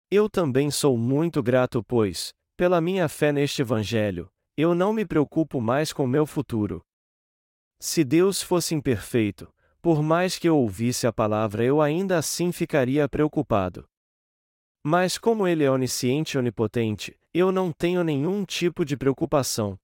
Eu 0.09 0.29
também 0.29 0.69
sou 0.69 0.97
muito 0.97 1.41
grato, 1.41 1.83
pois, 1.83 2.33
pela 2.55 2.79
minha 2.79 3.09
fé 3.09 3.31
neste 3.31 3.61
Evangelho, 3.61 4.29
eu 4.61 4.75
não 4.75 4.93
me 4.93 5.05
preocupo 5.05 5.59
mais 5.59 5.91
com 5.91 6.05
meu 6.05 6.25
futuro. 6.25 6.85
Se 7.79 8.03
Deus 8.03 8.43
fosse 8.43 8.75
imperfeito, 8.75 9.51
por 9.81 10.03
mais 10.03 10.37
que 10.37 10.47
eu 10.47 10.55
ouvisse 10.55 11.07
a 11.07 11.11
palavra, 11.11 11.63
eu 11.63 11.81
ainda 11.81 12.17
assim 12.17 12.51
ficaria 12.51 13.09
preocupado. 13.09 13.89
Mas 14.83 15.17
como 15.17 15.47
Ele 15.47 15.63
é 15.63 15.71
onisciente 15.71 16.35
e 16.35 16.39
onipotente, 16.39 17.19
eu 17.33 17.51
não 17.51 17.71
tenho 17.71 18.03
nenhum 18.03 18.45
tipo 18.45 18.85
de 18.85 18.95
preocupação. 18.95 19.79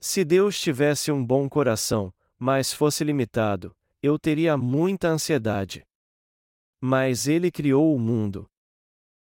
Se 0.00 0.24
Deus 0.24 0.58
tivesse 0.58 1.12
um 1.12 1.24
bom 1.24 1.48
coração, 1.48 2.12
mas 2.38 2.72
fosse 2.72 3.04
limitado, 3.04 3.76
eu 4.02 4.18
teria 4.18 4.56
muita 4.56 5.08
ansiedade. 5.08 5.86
Mas 6.80 7.26
Ele 7.26 7.50
criou 7.50 7.94
o 7.94 7.98
mundo. 7.98 8.46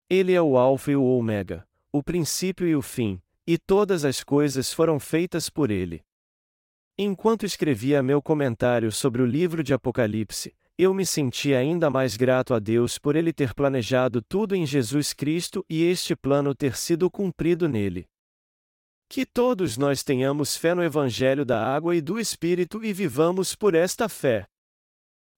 Ele 0.08 0.32
é 0.32 0.42
o 0.42 0.56
Alfa 0.56 0.90
e 0.90 0.96
o 0.96 1.04
Ômega, 1.04 1.66
o 1.92 2.02
princípio 2.02 2.66
e 2.66 2.74
o 2.74 2.82
fim, 2.82 3.20
e 3.46 3.58
todas 3.58 4.04
as 4.04 4.22
coisas 4.22 4.72
foram 4.72 4.98
feitas 4.98 5.48
por 5.48 5.70
Ele. 5.70 6.02
Enquanto 6.98 7.46
escrevia 7.46 8.02
meu 8.02 8.20
comentário 8.20 8.92
sobre 8.92 9.22
o 9.22 9.26
livro 9.26 9.62
de 9.62 9.72
Apocalipse, 9.72 10.54
eu 10.76 10.94
me 10.94 11.04
senti 11.04 11.54
ainda 11.54 11.90
mais 11.90 12.16
grato 12.16 12.54
a 12.54 12.58
Deus 12.58 12.98
por 12.98 13.16
Ele 13.16 13.32
ter 13.32 13.54
planejado 13.54 14.22
tudo 14.22 14.54
em 14.54 14.64
Jesus 14.64 15.12
Cristo 15.12 15.64
e 15.68 15.82
este 15.82 16.16
plano 16.16 16.54
ter 16.54 16.76
sido 16.76 17.10
cumprido 17.10 17.68
nele. 17.68 18.06
Que 19.08 19.26
todos 19.26 19.76
nós 19.76 20.02
tenhamos 20.02 20.56
fé 20.56 20.74
no 20.74 20.82
Evangelho 20.82 21.44
da 21.44 21.62
água 21.62 21.96
e 21.96 22.00
do 22.00 22.18
Espírito 22.18 22.84
e 22.84 22.92
vivamos 22.92 23.54
por 23.54 23.74
esta 23.74 24.08
fé. 24.08 24.46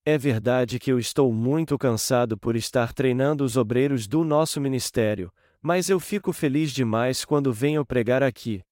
É 0.04 0.18
verdade 0.18 0.78
que 0.80 0.90
eu 0.90 0.98
estou 0.98 1.32
muito 1.32 1.78
cansado 1.78 2.36
por 2.36 2.56
estar 2.56 2.92
treinando 2.92 3.44
os 3.44 3.56
obreiros 3.56 4.08
do 4.08 4.24
nosso 4.24 4.60
ministério, 4.60 5.32
mas 5.62 5.88
eu 5.88 6.00
fico 6.00 6.32
feliz 6.32 6.72
demais 6.72 7.24
quando 7.24 7.52
venho 7.52 7.86
pregar 7.86 8.22
aqui. 8.22 8.62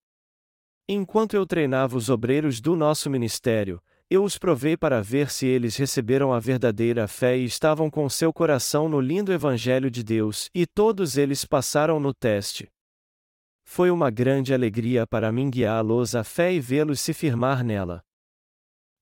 Enquanto 0.89 1.35
eu 1.35 1.47
treinava 1.47 1.97
os 1.97 2.11
obreiros 2.11 2.61
do 2.61 2.75
nosso 2.75 3.09
ministério, 3.09 3.81
eu 4.11 4.25
os 4.25 4.37
provei 4.37 4.77
para 4.77 5.01
ver 5.01 5.31
se 5.31 5.47
eles 5.47 5.77
receberam 5.77 6.33
a 6.33 6.41
verdadeira 6.41 7.07
fé 7.07 7.39
e 7.39 7.45
estavam 7.45 7.89
com 7.89 8.09
seu 8.09 8.33
coração 8.33 8.89
no 8.89 9.01
lindo 9.01 9.33
Evangelho 9.33 9.89
de 9.89 10.03
Deus, 10.03 10.51
e 10.53 10.67
todos 10.67 11.17
eles 11.17 11.45
passaram 11.45 12.01
no 12.01 12.13
teste. 12.13 12.69
Foi 13.65 13.89
uma 13.89 14.11
grande 14.11 14.53
alegria 14.53 15.07
para 15.07 15.31
mim 15.31 15.49
guiá-los 15.49 16.17
à 16.17 16.25
fé 16.25 16.53
e 16.53 16.59
vê-los 16.59 17.01
se 17.01 17.15
firmar 17.15 17.63
nela. 17.63 18.03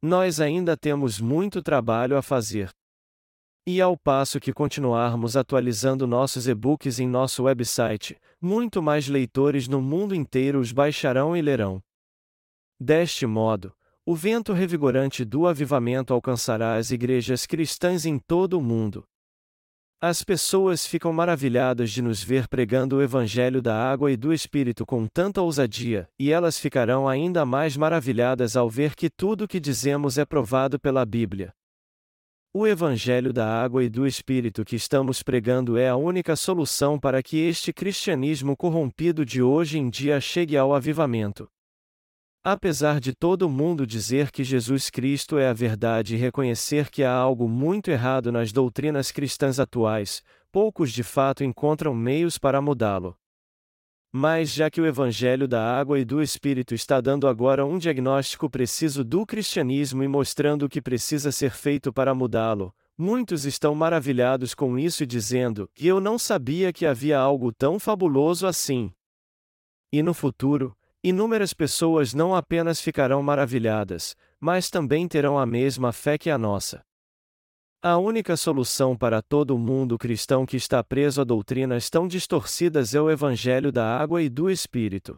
Nós 0.02 0.42
ainda 0.42 0.76
temos 0.76 1.18
muito 1.18 1.62
trabalho 1.62 2.18
a 2.18 2.20
fazer. 2.20 2.68
E 3.70 3.82
ao 3.82 3.98
passo 3.98 4.40
que 4.40 4.50
continuarmos 4.50 5.36
atualizando 5.36 6.06
nossos 6.06 6.48
e-books 6.48 6.98
em 6.98 7.06
nosso 7.06 7.42
website, 7.42 8.16
muito 8.40 8.80
mais 8.80 9.08
leitores 9.08 9.68
no 9.68 9.82
mundo 9.82 10.14
inteiro 10.14 10.58
os 10.58 10.72
baixarão 10.72 11.36
e 11.36 11.42
lerão. 11.42 11.78
Deste 12.80 13.26
modo, 13.26 13.70
o 14.06 14.14
vento 14.14 14.54
revigorante 14.54 15.22
do 15.22 15.46
avivamento 15.46 16.14
alcançará 16.14 16.76
as 16.76 16.90
igrejas 16.90 17.44
cristãs 17.44 18.06
em 18.06 18.18
todo 18.18 18.58
o 18.58 18.62
mundo. 18.62 19.04
As 20.00 20.24
pessoas 20.24 20.86
ficam 20.86 21.12
maravilhadas 21.12 21.90
de 21.90 22.00
nos 22.00 22.22
ver 22.22 22.48
pregando 22.48 22.96
o 22.96 23.02
Evangelho 23.02 23.60
da 23.60 23.76
água 23.76 24.10
e 24.10 24.16
do 24.16 24.32
Espírito 24.32 24.86
com 24.86 25.06
tanta 25.06 25.42
ousadia, 25.42 26.08
e 26.18 26.32
elas 26.32 26.58
ficarão 26.58 27.06
ainda 27.06 27.44
mais 27.44 27.76
maravilhadas 27.76 28.56
ao 28.56 28.70
ver 28.70 28.96
que 28.96 29.10
tudo 29.10 29.44
o 29.44 29.46
que 29.46 29.60
dizemos 29.60 30.16
é 30.16 30.24
provado 30.24 30.80
pela 30.80 31.04
Bíblia. 31.04 31.52
O 32.60 32.66
Evangelho 32.66 33.32
da 33.32 33.46
água 33.46 33.84
e 33.84 33.88
do 33.88 34.04
Espírito 34.04 34.64
que 34.64 34.74
estamos 34.74 35.22
pregando 35.22 35.78
é 35.78 35.88
a 35.88 35.94
única 35.94 36.34
solução 36.34 36.98
para 36.98 37.22
que 37.22 37.36
este 37.36 37.72
cristianismo 37.72 38.56
corrompido 38.56 39.24
de 39.24 39.40
hoje 39.40 39.78
em 39.78 39.88
dia 39.88 40.20
chegue 40.20 40.56
ao 40.56 40.74
avivamento. 40.74 41.48
Apesar 42.42 42.98
de 42.98 43.14
todo 43.14 43.48
mundo 43.48 43.86
dizer 43.86 44.32
que 44.32 44.42
Jesus 44.42 44.90
Cristo 44.90 45.38
é 45.38 45.46
a 45.46 45.52
verdade 45.52 46.16
e 46.16 46.18
reconhecer 46.18 46.90
que 46.90 47.04
há 47.04 47.12
algo 47.12 47.48
muito 47.48 47.92
errado 47.92 48.32
nas 48.32 48.50
doutrinas 48.50 49.12
cristãs 49.12 49.60
atuais, 49.60 50.20
poucos 50.50 50.90
de 50.92 51.04
fato 51.04 51.44
encontram 51.44 51.94
meios 51.94 52.38
para 52.38 52.60
mudá-lo. 52.60 53.16
Mas 54.12 54.50
já 54.50 54.70
que 54.70 54.80
o 54.80 54.86
Evangelho 54.86 55.46
da 55.46 55.62
Água 55.62 55.98
e 55.98 56.04
do 56.04 56.22
Espírito 56.22 56.74
está 56.74 57.00
dando 57.00 57.28
agora 57.28 57.66
um 57.66 57.78
diagnóstico 57.78 58.48
preciso 58.48 59.04
do 59.04 59.26
cristianismo 59.26 60.02
e 60.02 60.08
mostrando 60.08 60.64
o 60.64 60.68
que 60.68 60.80
precisa 60.80 61.30
ser 61.30 61.50
feito 61.50 61.92
para 61.92 62.14
mudá-lo, 62.14 62.74
muitos 62.96 63.44
estão 63.44 63.74
maravilhados 63.74 64.54
com 64.54 64.78
isso 64.78 65.02
e 65.02 65.06
dizendo: 65.06 65.70
Eu 65.78 66.00
não 66.00 66.18
sabia 66.18 66.72
que 66.72 66.86
havia 66.86 67.18
algo 67.18 67.52
tão 67.52 67.78
fabuloso 67.78 68.46
assim. 68.46 68.90
E 69.92 70.02
no 70.02 70.14
futuro, 70.14 70.74
Inúmeras 71.02 71.54
pessoas 71.54 72.12
não 72.12 72.34
apenas 72.34 72.80
ficarão 72.80 73.22
maravilhadas, 73.22 74.16
mas 74.40 74.68
também 74.68 75.06
terão 75.06 75.38
a 75.38 75.46
mesma 75.46 75.92
fé 75.92 76.18
que 76.18 76.28
a 76.28 76.36
nossa. 76.36 76.84
A 77.80 77.96
única 77.96 78.36
solução 78.36 78.96
para 78.96 79.22
todo 79.22 79.56
mundo 79.56 79.96
cristão 79.96 80.44
que 80.44 80.56
está 80.56 80.82
preso 80.82 81.20
a 81.20 81.24
doutrinas 81.24 81.88
tão 81.88 82.08
distorcidas 82.08 82.92
é 82.92 83.00
o 83.00 83.08
Evangelho 83.08 83.70
da 83.70 83.96
água 83.96 84.20
e 84.20 84.28
do 84.28 84.50
Espírito. 84.50 85.16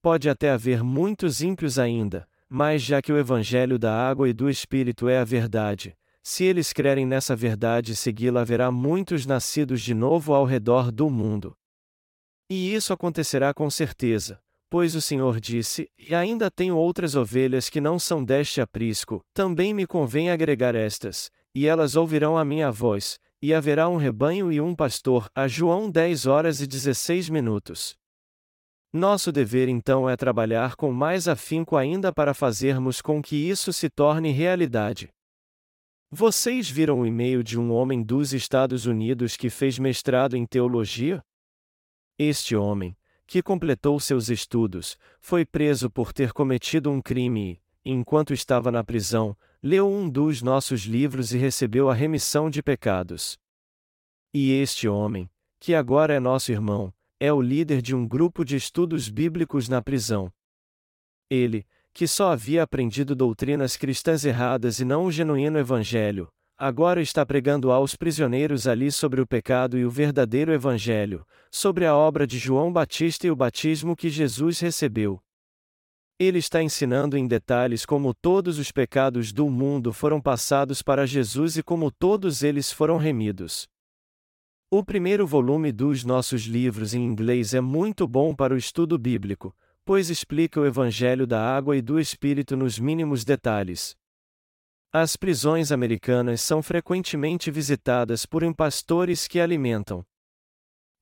Pode 0.00 0.30
até 0.30 0.52
haver 0.52 0.84
muitos 0.84 1.40
ímpios 1.40 1.76
ainda, 1.76 2.24
mas 2.48 2.82
já 2.82 3.02
que 3.02 3.12
o 3.12 3.18
Evangelho 3.18 3.80
da 3.80 3.92
água 3.92 4.28
e 4.28 4.32
do 4.32 4.48
Espírito 4.48 5.08
é 5.08 5.18
a 5.18 5.24
verdade, 5.24 5.98
se 6.22 6.44
eles 6.44 6.72
crerem 6.72 7.04
nessa 7.04 7.34
verdade 7.34 7.90
e 7.92 7.96
segui-la, 7.96 8.42
haverá 8.42 8.70
muitos 8.70 9.26
nascidos 9.26 9.82
de 9.82 9.92
novo 9.92 10.34
ao 10.34 10.44
redor 10.44 10.92
do 10.92 11.10
mundo. 11.10 11.56
E 12.48 12.72
isso 12.76 12.92
acontecerá 12.92 13.52
com 13.52 13.68
certeza, 13.68 14.40
Pois 14.68 14.96
o 14.96 15.00
Senhor 15.00 15.38
disse: 15.38 15.88
E 15.96 16.12
ainda 16.14 16.50
tenho 16.50 16.76
outras 16.76 17.14
ovelhas 17.14 17.70
que 17.70 17.80
não 17.80 18.00
são 18.00 18.24
deste 18.24 18.60
aprisco, 18.60 19.24
também 19.32 19.72
me 19.72 19.86
convém 19.86 20.28
agregar 20.28 20.74
estas, 20.74 21.30
e 21.56 21.66
elas 21.66 21.96
ouvirão 21.96 22.36
a 22.36 22.44
minha 22.44 22.70
voz, 22.70 23.18
e 23.40 23.54
haverá 23.54 23.88
um 23.88 23.96
rebanho 23.96 24.52
e 24.52 24.60
um 24.60 24.74
pastor. 24.74 25.30
A 25.34 25.48
João 25.48 25.90
10 25.90 26.26
horas 26.26 26.60
e 26.60 26.66
16 26.66 27.30
minutos. 27.30 27.96
Nosso 28.92 29.32
dever 29.32 29.66
então 29.66 30.06
é 30.06 30.18
trabalhar 30.18 30.76
com 30.76 30.92
mais 30.92 31.26
afinco 31.26 31.74
ainda 31.74 32.12
para 32.12 32.34
fazermos 32.34 33.00
com 33.00 33.22
que 33.22 33.36
isso 33.36 33.72
se 33.72 33.88
torne 33.88 34.32
realidade. 34.32 35.08
Vocês 36.10 36.68
viram 36.68 37.00
o 37.00 37.06
e-mail 37.06 37.42
de 37.42 37.58
um 37.58 37.72
homem 37.72 38.02
dos 38.02 38.34
Estados 38.34 38.84
Unidos 38.84 39.34
que 39.34 39.48
fez 39.48 39.78
mestrado 39.78 40.36
em 40.36 40.44
teologia? 40.44 41.24
Este 42.18 42.54
homem, 42.54 42.94
que 43.26 43.42
completou 43.42 43.98
seus 43.98 44.28
estudos, 44.28 44.98
foi 45.20 45.46
preso 45.46 45.88
por 45.88 46.12
ter 46.12 46.34
cometido 46.34 46.90
um 46.90 47.00
crime 47.00 47.58
e, 47.82 47.92
enquanto 47.92 48.34
estava 48.34 48.70
na 48.70 48.84
prisão, 48.84 49.34
leu 49.66 49.90
um 49.90 50.08
dos 50.08 50.42
nossos 50.42 50.82
livros 50.82 51.34
e 51.34 51.38
recebeu 51.38 51.90
a 51.90 51.94
remissão 51.94 52.48
de 52.48 52.62
pecados. 52.62 53.36
E 54.32 54.52
este 54.52 54.86
homem, 54.86 55.28
que 55.58 55.74
agora 55.74 56.14
é 56.14 56.20
nosso 56.20 56.52
irmão, 56.52 56.94
é 57.18 57.32
o 57.32 57.42
líder 57.42 57.82
de 57.82 57.92
um 57.92 58.06
grupo 58.06 58.44
de 58.44 58.54
estudos 58.54 59.08
bíblicos 59.08 59.68
na 59.68 59.82
prisão. 59.82 60.32
Ele, 61.28 61.66
que 61.92 62.06
só 62.06 62.30
havia 62.30 62.62
aprendido 62.62 63.16
doutrinas 63.16 63.76
cristãs 63.76 64.24
erradas 64.24 64.78
e 64.78 64.84
não 64.84 65.04
o 65.04 65.10
genuíno 65.10 65.58
evangelho, 65.58 66.28
agora 66.56 67.02
está 67.02 67.26
pregando 67.26 67.72
aos 67.72 67.96
prisioneiros 67.96 68.68
ali 68.68 68.92
sobre 68.92 69.20
o 69.20 69.26
pecado 69.26 69.76
e 69.76 69.84
o 69.84 69.90
verdadeiro 69.90 70.52
Evangelho, 70.52 71.26
sobre 71.50 71.84
a 71.84 71.96
obra 71.96 72.24
de 72.24 72.38
João 72.38 72.72
Batista 72.72 73.26
e 73.26 73.32
o 73.32 73.36
batismo 73.36 73.96
que 73.96 74.10
Jesus 74.10 74.60
recebeu. 74.60 75.20
Ele 76.18 76.38
está 76.38 76.62
ensinando 76.62 77.18
em 77.18 77.28
detalhes 77.28 77.84
como 77.84 78.14
todos 78.14 78.58
os 78.58 78.72
pecados 78.72 79.32
do 79.32 79.50
mundo 79.50 79.92
foram 79.92 80.18
passados 80.18 80.80
para 80.80 81.06
Jesus 81.06 81.58
e 81.58 81.62
como 81.62 81.90
todos 81.90 82.42
eles 82.42 82.72
foram 82.72 82.96
remidos. 82.96 83.68
O 84.70 84.82
primeiro 84.82 85.26
volume 85.26 85.70
dos 85.70 86.04
nossos 86.04 86.44
livros 86.44 86.94
em 86.94 87.04
inglês 87.04 87.52
é 87.52 87.60
muito 87.60 88.08
bom 88.08 88.34
para 88.34 88.54
o 88.54 88.56
estudo 88.56 88.98
bíblico, 88.98 89.54
pois 89.84 90.08
explica 90.08 90.58
o 90.58 90.64
Evangelho 90.64 91.26
da 91.26 91.40
água 91.40 91.76
e 91.76 91.82
do 91.82 92.00
Espírito 92.00 92.56
nos 92.56 92.78
mínimos 92.78 93.22
detalhes. 93.22 93.94
As 94.90 95.16
prisões 95.16 95.70
americanas 95.70 96.40
são 96.40 96.62
frequentemente 96.62 97.50
visitadas 97.50 98.24
por 98.24 98.42
impastores 98.42 99.28
que 99.28 99.38
alimentam. 99.38 100.02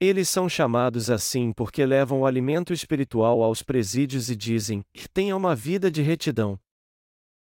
Eles 0.00 0.28
são 0.28 0.48
chamados 0.48 1.08
assim 1.08 1.52
porque 1.52 1.86
levam 1.86 2.20
o 2.20 2.26
alimento 2.26 2.72
espiritual 2.72 3.42
aos 3.42 3.62
presídios 3.62 4.28
e 4.28 4.36
dizem: 4.36 4.84
tenha 5.12 5.36
uma 5.36 5.54
vida 5.54 5.90
de 5.90 6.02
retidão. 6.02 6.58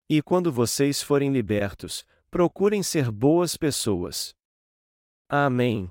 E 0.08 0.22
quando 0.22 0.52
vocês 0.52 1.02
forem 1.02 1.32
libertos, 1.32 2.06
procurem 2.30 2.82
ser 2.82 3.10
boas 3.10 3.56
pessoas. 3.56 4.34
Amém. 5.28 5.90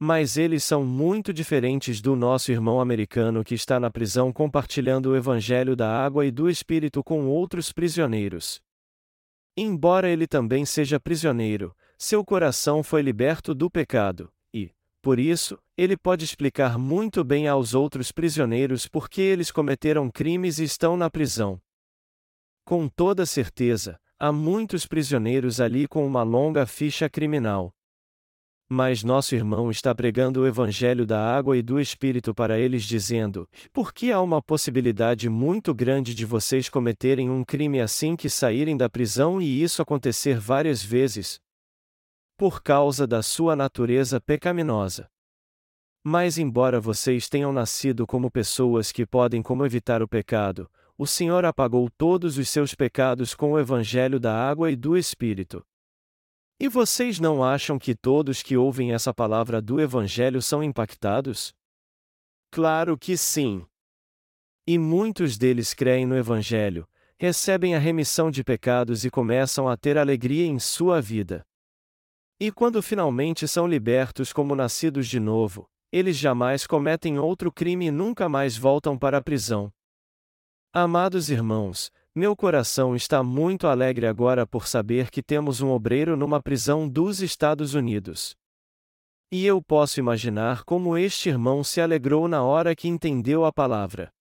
Mas 0.00 0.36
eles 0.36 0.64
são 0.64 0.84
muito 0.84 1.32
diferentes 1.32 2.00
do 2.00 2.16
nosso 2.16 2.50
irmão 2.50 2.80
americano 2.80 3.44
que 3.44 3.54
está 3.54 3.78
na 3.78 3.90
prisão 3.90 4.32
compartilhando 4.32 5.10
o 5.10 5.16
evangelho 5.16 5.76
da 5.76 5.88
água 5.88 6.26
e 6.26 6.32
do 6.32 6.50
espírito 6.50 7.02
com 7.04 7.28
outros 7.28 7.72
prisioneiros. 7.72 8.60
Embora 9.56 10.10
ele 10.10 10.26
também 10.26 10.66
seja 10.66 10.98
prisioneiro, 10.98 11.74
seu 11.96 12.24
coração 12.24 12.82
foi 12.82 13.02
liberto 13.02 13.54
do 13.54 13.70
pecado, 13.70 14.33
por 15.04 15.18
isso, 15.18 15.58
ele 15.76 15.98
pode 15.98 16.24
explicar 16.24 16.78
muito 16.78 17.22
bem 17.22 17.46
aos 17.46 17.74
outros 17.74 18.10
prisioneiros 18.10 18.88
por 18.88 19.06
que 19.06 19.20
eles 19.20 19.50
cometeram 19.50 20.10
crimes 20.10 20.58
e 20.58 20.64
estão 20.64 20.96
na 20.96 21.10
prisão. 21.10 21.60
Com 22.64 22.88
toda 22.88 23.26
certeza, 23.26 23.98
há 24.18 24.32
muitos 24.32 24.86
prisioneiros 24.86 25.60
ali 25.60 25.86
com 25.86 26.06
uma 26.06 26.22
longa 26.22 26.64
ficha 26.64 27.06
criminal. 27.06 27.70
Mas 28.66 29.04
nosso 29.04 29.34
irmão 29.34 29.70
está 29.70 29.94
pregando 29.94 30.40
o 30.40 30.46
evangelho 30.46 31.04
da 31.04 31.20
água 31.36 31.54
e 31.54 31.60
do 31.60 31.78
Espírito 31.78 32.34
para 32.34 32.58
eles, 32.58 32.82
dizendo: 32.82 33.46
Porque 33.74 34.10
há 34.10 34.22
uma 34.22 34.40
possibilidade 34.40 35.28
muito 35.28 35.74
grande 35.74 36.14
de 36.14 36.24
vocês 36.24 36.70
cometerem 36.70 37.28
um 37.28 37.44
crime 37.44 37.78
assim 37.78 38.16
que 38.16 38.30
saírem 38.30 38.74
da 38.74 38.88
prisão 38.88 39.38
e 39.38 39.62
isso 39.62 39.82
acontecer 39.82 40.38
várias 40.38 40.82
vezes? 40.82 41.43
Por 42.36 42.62
causa 42.62 43.06
da 43.06 43.22
sua 43.22 43.54
natureza 43.54 44.20
pecaminosa. 44.20 45.08
Mas, 46.02 46.36
embora 46.36 46.80
vocês 46.80 47.28
tenham 47.28 47.52
nascido 47.52 48.06
como 48.06 48.30
pessoas 48.30 48.90
que 48.90 49.06
podem 49.06 49.40
como 49.40 49.64
evitar 49.64 50.02
o 50.02 50.08
pecado, 50.08 50.70
o 50.98 51.06
Senhor 51.06 51.44
apagou 51.44 51.88
todos 51.90 52.36
os 52.36 52.48
seus 52.48 52.74
pecados 52.74 53.34
com 53.34 53.52
o 53.52 53.58
evangelho 53.58 54.20
da 54.20 54.34
água 54.34 54.70
e 54.70 54.76
do 54.76 54.96
Espírito. 54.96 55.64
E 56.58 56.68
vocês 56.68 57.18
não 57.18 57.42
acham 57.42 57.78
que 57.78 57.94
todos 57.94 58.42
que 58.42 58.56
ouvem 58.56 58.92
essa 58.92 59.12
palavra 59.12 59.60
do 59.60 59.80
Evangelho 59.80 60.40
são 60.40 60.62
impactados? 60.62 61.52
Claro 62.50 62.96
que 62.96 63.16
sim. 63.16 63.66
E 64.66 64.78
muitos 64.78 65.36
deles 65.36 65.74
creem 65.74 66.06
no 66.06 66.16
Evangelho, 66.16 66.88
recebem 67.18 67.74
a 67.74 67.78
remissão 67.78 68.30
de 68.30 68.44
pecados 68.44 69.04
e 69.04 69.10
começam 69.10 69.68
a 69.68 69.76
ter 69.76 69.98
alegria 69.98 70.46
em 70.46 70.58
sua 70.60 71.00
vida. 71.00 71.44
E 72.40 72.50
quando 72.50 72.82
finalmente 72.82 73.46
são 73.46 73.66
libertos 73.66 74.32
como 74.32 74.56
nascidos 74.56 75.06
de 75.06 75.20
novo, 75.20 75.68
eles 75.92 76.16
jamais 76.16 76.66
cometem 76.66 77.18
outro 77.18 77.52
crime 77.52 77.86
e 77.86 77.90
nunca 77.90 78.28
mais 78.28 78.56
voltam 78.56 78.98
para 78.98 79.18
a 79.18 79.22
prisão. 79.22 79.72
Amados 80.72 81.30
irmãos, 81.30 81.92
meu 82.12 82.34
coração 82.34 82.96
está 82.96 83.22
muito 83.22 83.68
alegre 83.68 84.06
agora 84.06 84.44
por 84.44 84.66
saber 84.66 85.10
que 85.10 85.22
temos 85.22 85.60
um 85.60 85.70
obreiro 85.70 86.16
numa 86.16 86.42
prisão 86.42 86.88
dos 86.88 87.20
Estados 87.20 87.74
Unidos. 87.74 88.34
E 89.30 89.46
eu 89.46 89.62
posso 89.62 90.00
imaginar 90.00 90.64
como 90.64 90.98
este 90.98 91.28
irmão 91.28 91.62
se 91.62 91.80
alegrou 91.80 92.26
na 92.26 92.42
hora 92.42 92.74
que 92.74 92.88
entendeu 92.88 93.44
a 93.44 93.52
palavra. 93.52 94.12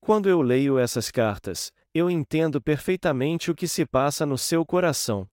Quando 0.00 0.28
eu 0.28 0.40
leio 0.40 0.78
essas 0.78 1.10
cartas, 1.10 1.70
eu 1.92 2.10
entendo 2.10 2.62
perfeitamente 2.62 3.50
o 3.50 3.54
que 3.54 3.68
se 3.68 3.84
passa 3.84 4.24
no 4.24 4.38
seu 4.38 4.64
coração. 4.64 5.28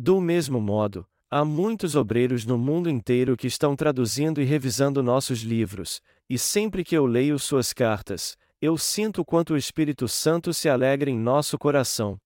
Do 0.00 0.20
mesmo 0.20 0.60
modo, 0.60 1.04
há 1.28 1.44
muitos 1.44 1.96
obreiros 1.96 2.46
no 2.46 2.56
mundo 2.56 2.88
inteiro 2.88 3.36
que 3.36 3.48
estão 3.48 3.74
traduzindo 3.74 4.40
e 4.40 4.44
revisando 4.44 5.02
nossos 5.02 5.40
livros, 5.40 6.00
e 6.30 6.38
sempre 6.38 6.84
que 6.84 6.96
eu 6.96 7.04
leio 7.04 7.36
suas 7.36 7.72
cartas, 7.72 8.38
eu 8.62 8.78
sinto 8.78 9.24
quanto 9.24 9.54
o 9.54 9.56
Espírito 9.56 10.06
Santo 10.06 10.54
se 10.54 10.68
alegra 10.68 11.10
em 11.10 11.18
nosso 11.18 11.58
coração. 11.58 12.16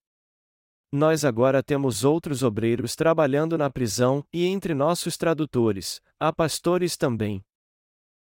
Nós 0.91 1.25
agora 1.25 1.63
temos 1.63 2.03
outros 2.03 2.43
obreiros 2.43 2.95
trabalhando 2.95 3.57
na 3.57 3.71
prisão 3.71 4.23
e 4.31 4.45
entre 4.45 4.75
nossos 4.75 5.17
tradutores, 5.17 5.99
há 6.19 6.31
pastores 6.31 6.95
também. 6.95 7.41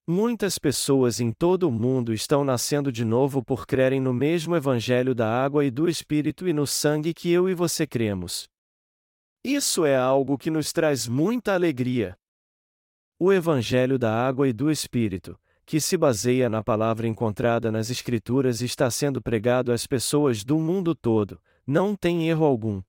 Muitas 0.06 0.60
pessoas 0.60 1.22
em 1.22 1.32
todo 1.32 1.70
o 1.70 1.72
mundo 1.72 2.14
estão 2.14 2.44
nascendo 2.44 2.92
de 2.92 3.06
novo 3.06 3.42
por 3.42 3.66
crerem 3.66 4.02
no 4.02 4.14
mesmo 4.14 4.54
Evangelho 4.54 5.16
da 5.16 5.30
água 5.30 5.64
e 5.64 5.72
do 5.72 5.88
Espírito 5.88 6.46
e 6.46 6.52
no 6.52 6.68
sangue 6.68 7.14
que 7.14 7.32
eu 7.32 7.48
e 7.48 7.54
você 7.54 7.88
cremos. 7.88 8.50
Isso 9.44 9.86
é 9.86 9.96
algo 9.96 10.38
que 10.38 10.52
nos 10.52 10.74
traz 10.74 11.08
muita 11.08 11.54
alegria. 11.54 12.18
O 13.18 13.32
Evangelho 13.32 13.98
da 13.98 14.14
água 14.14 14.50
e 14.50 14.54
do 14.54 14.70
Espírito, 14.70 15.40
que 15.66 15.80
se 15.80 15.96
baseia 15.96 16.50
na 16.50 16.62
palavra 16.62 17.08
encontrada 17.08 17.72
nas 17.72 17.90
Escrituras 17.90 18.60
e 18.60 18.66
está 18.66 18.92
sendo 18.92 19.22
pregado 19.22 19.72
às 19.72 19.88
pessoas 19.88 20.44
do 20.44 20.60
mundo 20.60 20.94
todo, 20.94 21.42
não 21.66 21.96
tem 21.96 22.28
erro 22.28 22.44
algum. 22.44 22.82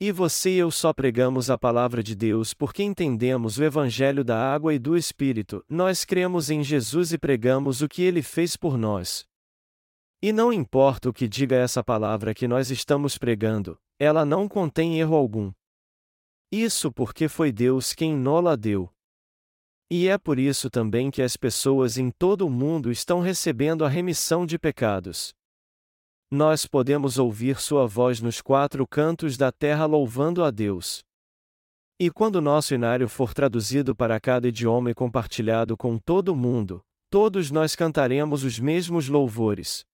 E 0.00 0.12
você 0.12 0.50
e 0.50 0.58
eu 0.58 0.70
só 0.70 0.92
pregamos 0.92 1.50
a 1.50 1.58
palavra 1.58 2.04
de 2.04 2.14
Deus 2.14 2.54
porque 2.54 2.84
entendemos 2.84 3.58
o 3.58 3.64
Evangelho 3.64 4.22
da 4.22 4.38
água 4.38 4.72
e 4.72 4.78
do 4.78 4.96
Espírito, 4.96 5.64
nós 5.68 6.04
cremos 6.04 6.50
em 6.50 6.62
Jesus 6.62 7.12
e 7.12 7.18
pregamos 7.18 7.82
o 7.82 7.88
que 7.88 8.02
ele 8.02 8.22
fez 8.22 8.56
por 8.56 8.78
nós. 8.78 9.27
E 10.20 10.32
não 10.32 10.52
importa 10.52 11.08
o 11.08 11.12
que 11.12 11.28
diga 11.28 11.54
essa 11.54 11.82
palavra 11.84 12.34
que 12.34 12.48
nós 12.48 12.70
estamos 12.70 13.16
pregando, 13.16 13.78
ela 14.00 14.24
não 14.24 14.48
contém 14.48 14.98
erro 14.98 15.14
algum. 15.14 15.52
Isso 16.50 16.90
porque 16.90 17.28
foi 17.28 17.52
Deus 17.52 17.92
quem 17.92 18.16
nola 18.16 18.56
deu. 18.56 18.92
E 19.90 20.08
é 20.08 20.18
por 20.18 20.38
isso 20.38 20.68
também 20.68 21.10
que 21.10 21.22
as 21.22 21.36
pessoas 21.36 21.96
em 21.96 22.10
todo 22.10 22.46
o 22.46 22.50
mundo 22.50 22.90
estão 22.90 23.20
recebendo 23.20 23.84
a 23.84 23.88
remissão 23.88 24.44
de 24.44 24.58
pecados. 24.58 25.32
Nós 26.30 26.66
podemos 26.66 27.16
ouvir 27.16 27.60
Sua 27.60 27.86
voz 27.86 28.20
nos 28.20 28.42
quatro 28.42 28.86
cantos 28.86 29.36
da 29.36 29.52
terra 29.52 29.86
louvando 29.86 30.42
a 30.42 30.50
Deus. 30.50 31.02
E 31.98 32.10
quando 32.10 32.40
nosso 32.40 32.74
inário 32.74 33.08
for 33.08 33.32
traduzido 33.32 33.94
para 33.94 34.20
cada 34.20 34.48
idioma 34.48 34.90
e 34.90 34.94
compartilhado 34.94 35.76
com 35.76 35.96
todo 35.96 36.30
o 36.30 36.36
mundo, 36.36 36.82
todos 37.08 37.50
nós 37.50 37.74
cantaremos 37.74 38.44
os 38.44 38.58
mesmos 38.58 39.08
louvores. 39.08 39.87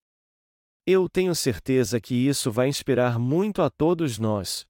Eu 0.87 1.09
tenho 1.09 1.35
certeza 1.35 1.99
que 1.99 2.15
isso 2.15 2.53
vai 2.53 2.69
inspirar 2.69 3.19
muito 3.19 3.63
a 3.63 3.71
todos 3.71 4.19
nós. 4.19 4.67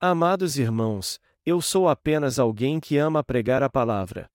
Amados 0.00 0.56
irmãos, 0.56 1.18
eu 1.44 1.60
sou 1.60 1.88
apenas 1.88 2.38
alguém 2.38 2.78
que 2.78 2.96
ama 2.98 3.24
pregar 3.24 3.60
a 3.60 3.68
palavra. 3.68 4.30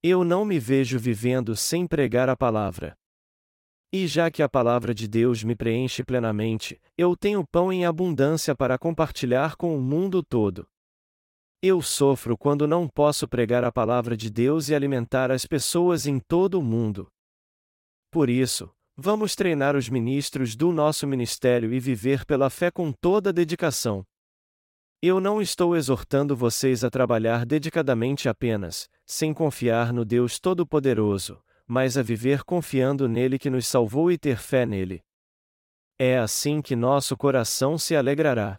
Eu 0.00 0.22
não 0.22 0.44
me 0.44 0.60
vejo 0.60 1.00
vivendo 1.00 1.56
sem 1.56 1.84
pregar 1.84 2.28
a 2.28 2.36
palavra. 2.36 2.96
E 3.92 4.06
já 4.06 4.30
que 4.30 4.40
a 4.40 4.48
palavra 4.48 4.94
de 4.94 5.08
Deus 5.08 5.42
me 5.42 5.56
preenche 5.56 6.04
plenamente, 6.04 6.80
eu 6.96 7.16
tenho 7.16 7.44
pão 7.44 7.72
em 7.72 7.84
abundância 7.84 8.54
para 8.54 8.78
compartilhar 8.78 9.56
com 9.56 9.76
o 9.76 9.80
mundo 9.80 10.22
todo. 10.22 10.68
Eu 11.60 11.82
sofro 11.82 12.38
quando 12.38 12.68
não 12.68 12.86
posso 12.86 13.26
pregar 13.26 13.64
a 13.64 13.72
palavra 13.72 14.16
de 14.16 14.30
Deus 14.30 14.68
e 14.68 14.76
alimentar 14.76 15.32
as 15.32 15.44
pessoas 15.44 16.06
em 16.06 16.20
todo 16.20 16.60
o 16.60 16.62
mundo. 16.62 17.08
Por 18.12 18.30
isso, 18.30 18.70
vamos 19.00 19.36
treinar 19.36 19.76
os 19.76 19.88
ministros 19.88 20.56
do 20.56 20.72
nosso 20.72 21.06
ministério 21.06 21.72
e 21.72 21.78
viver 21.78 22.26
pela 22.26 22.50
fé 22.50 22.68
com 22.68 22.90
toda 22.90 23.32
dedicação. 23.32 24.04
Eu 25.00 25.20
não 25.20 25.40
estou 25.40 25.76
exortando 25.76 26.34
vocês 26.34 26.82
a 26.82 26.90
trabalhar 26.90 27.46
dedicadamente 27.46 28.28
apenas, 28.28 28.90
sem 29.06 29.32
confiar 29.32 29.92
no 29.92 30.04
Deus 30.04 30.40
Todo-Poderoso, 30.40 31.40
mas 31.64 31.96
a 31.96 32.02
viver 32.02 32.42
confiando 32.42 33.08
nele 33.08 33.38
que 33.38 33.48
nos 33.48 33.68
salvou 33.68 34.10
e 34.10 34.18
ter 34.18 34.36
fé 34.36 34.66
nele. 34.66 35.00
É 35.96 36.18
assim 36.18 36.60
que 36.60 36.74
nosso 36.74 37.16
coração 37.16 37.78
se 37.78 37.94
alegrará. 37.94 38.58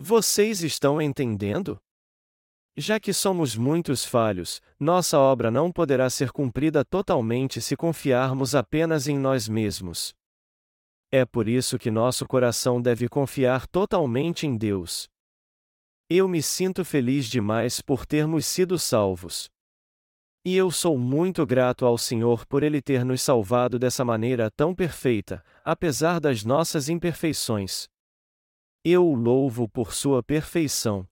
Vocês 0.00 0.62
estão 0.62 1.02
entendendo? 1.02 1.80
Já 2.76 2.98
que 2.98 3.12
somos 3.12 3.54
muitos 3.54 4.02
falhos, 4.02 4.62
nossa 4.80 5.18
obra 5.18 5.50
não 5.50 5.70
poderá 5.70 6.08
ser 6.08 6.32
cumprida 6.32 6.82
totalmente 6.82 7.60
se 7.60 7.76
confiarmos 7.76 8.54
apenas 8.54 9.06
em 9.06 9.18
nós 9.18 9.46
mesmos. 9.46 10.14
É 11.10 11.26
por 11.26 11.46
isso 11.46 11.78
que 11.78 11.90
nosso 11.90 12.26
coração 12.26 12.80
deve 12.80 13.10
confiar 13.10 13.66
totalmente 13.66 14.46
em 14.46 14.56
Deus. 14.56 15.06
Eu 16.08 16.26
me 16.26 16.42
sinto 16.42 16.82
feliz 16.82 17.26
demais 17.26 17.82
por 17.82 18.06
termos 18.06 18.46
sido 18.46 18.78
salvos. 18.78 19.50
E 20.42 20.56
eu 20.56 20.70
sou 20.70 20.98
muito 20.98 21.44
grato 21.44 21.84
ao 21.84 21.98
Senhor 21.98 22.46
por 22.46 22.62
Ele 22.62 22.80
ter 22.80 23.04
nos 23.04 23.20
salvado 23.20 23.78
dessa 23.78 24.02
maneira 24.04 24.50
tão 24.50 24.74
perfeita, 24.74 25.44
apesar 25.62 26.18
das 26.18 26.42
nossas 26.42 26.88
imperfeições. 26.88 27.86
Eu 28.82 29.06
o 29.06 29.14
louvo 29.14 29.68
por 29.68 29.92
Sua 29.92 30.22
perfeição. 30.22 31.06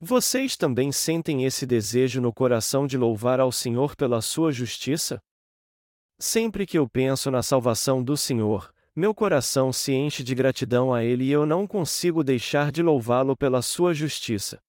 Vocês 0.00 0.56
também 0.56 0.92
sentem 0.92 1.44
esse 1.44 1.66
desejo 1.66 2.20
no 2.20 2.32
coração 2.32 2.86
de 2.86 2.96
louvar 2.96 3.40
ao 3.40 3.50
Senhor 3.50 3.96
pela 3.96 4.20
Sua 4.20 4.52
justiça? 4.52 5.20
Sempre 6.20 6.64
que 6.66 6.78
eu 6.78 6.88
penso 6.88 7.32
na 7.32 7.42
salvação 7.42 8.02
do 8.02 8.16
Senhor, 8.16 8.72
meu 8.94 9.12
coração 9.12 9.72
se 9.72 9.92
enche 9.92 10.22
de 10.22 10.36
gratidão 10.36 10.94
a 10.94 11.02
Ele 11.02 11.24
e 11.24 11.32
eu 11.32 11.44
não 11.44 11.66
consigo 11.66 12.22
deixar 12.22 12.70
de 12.70 12.80
louvá-lo 12.80 13.36
pela 13.36 13.60
sua 13.60 13.92
justiça. 13.92 14.60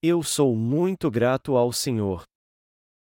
Eu 0.00 0.22
sou 0.22 0.54
muito 0.54 1.10
grato 1.10 1.56
ao 1.56 1.72
Senhor. 1.72 2.24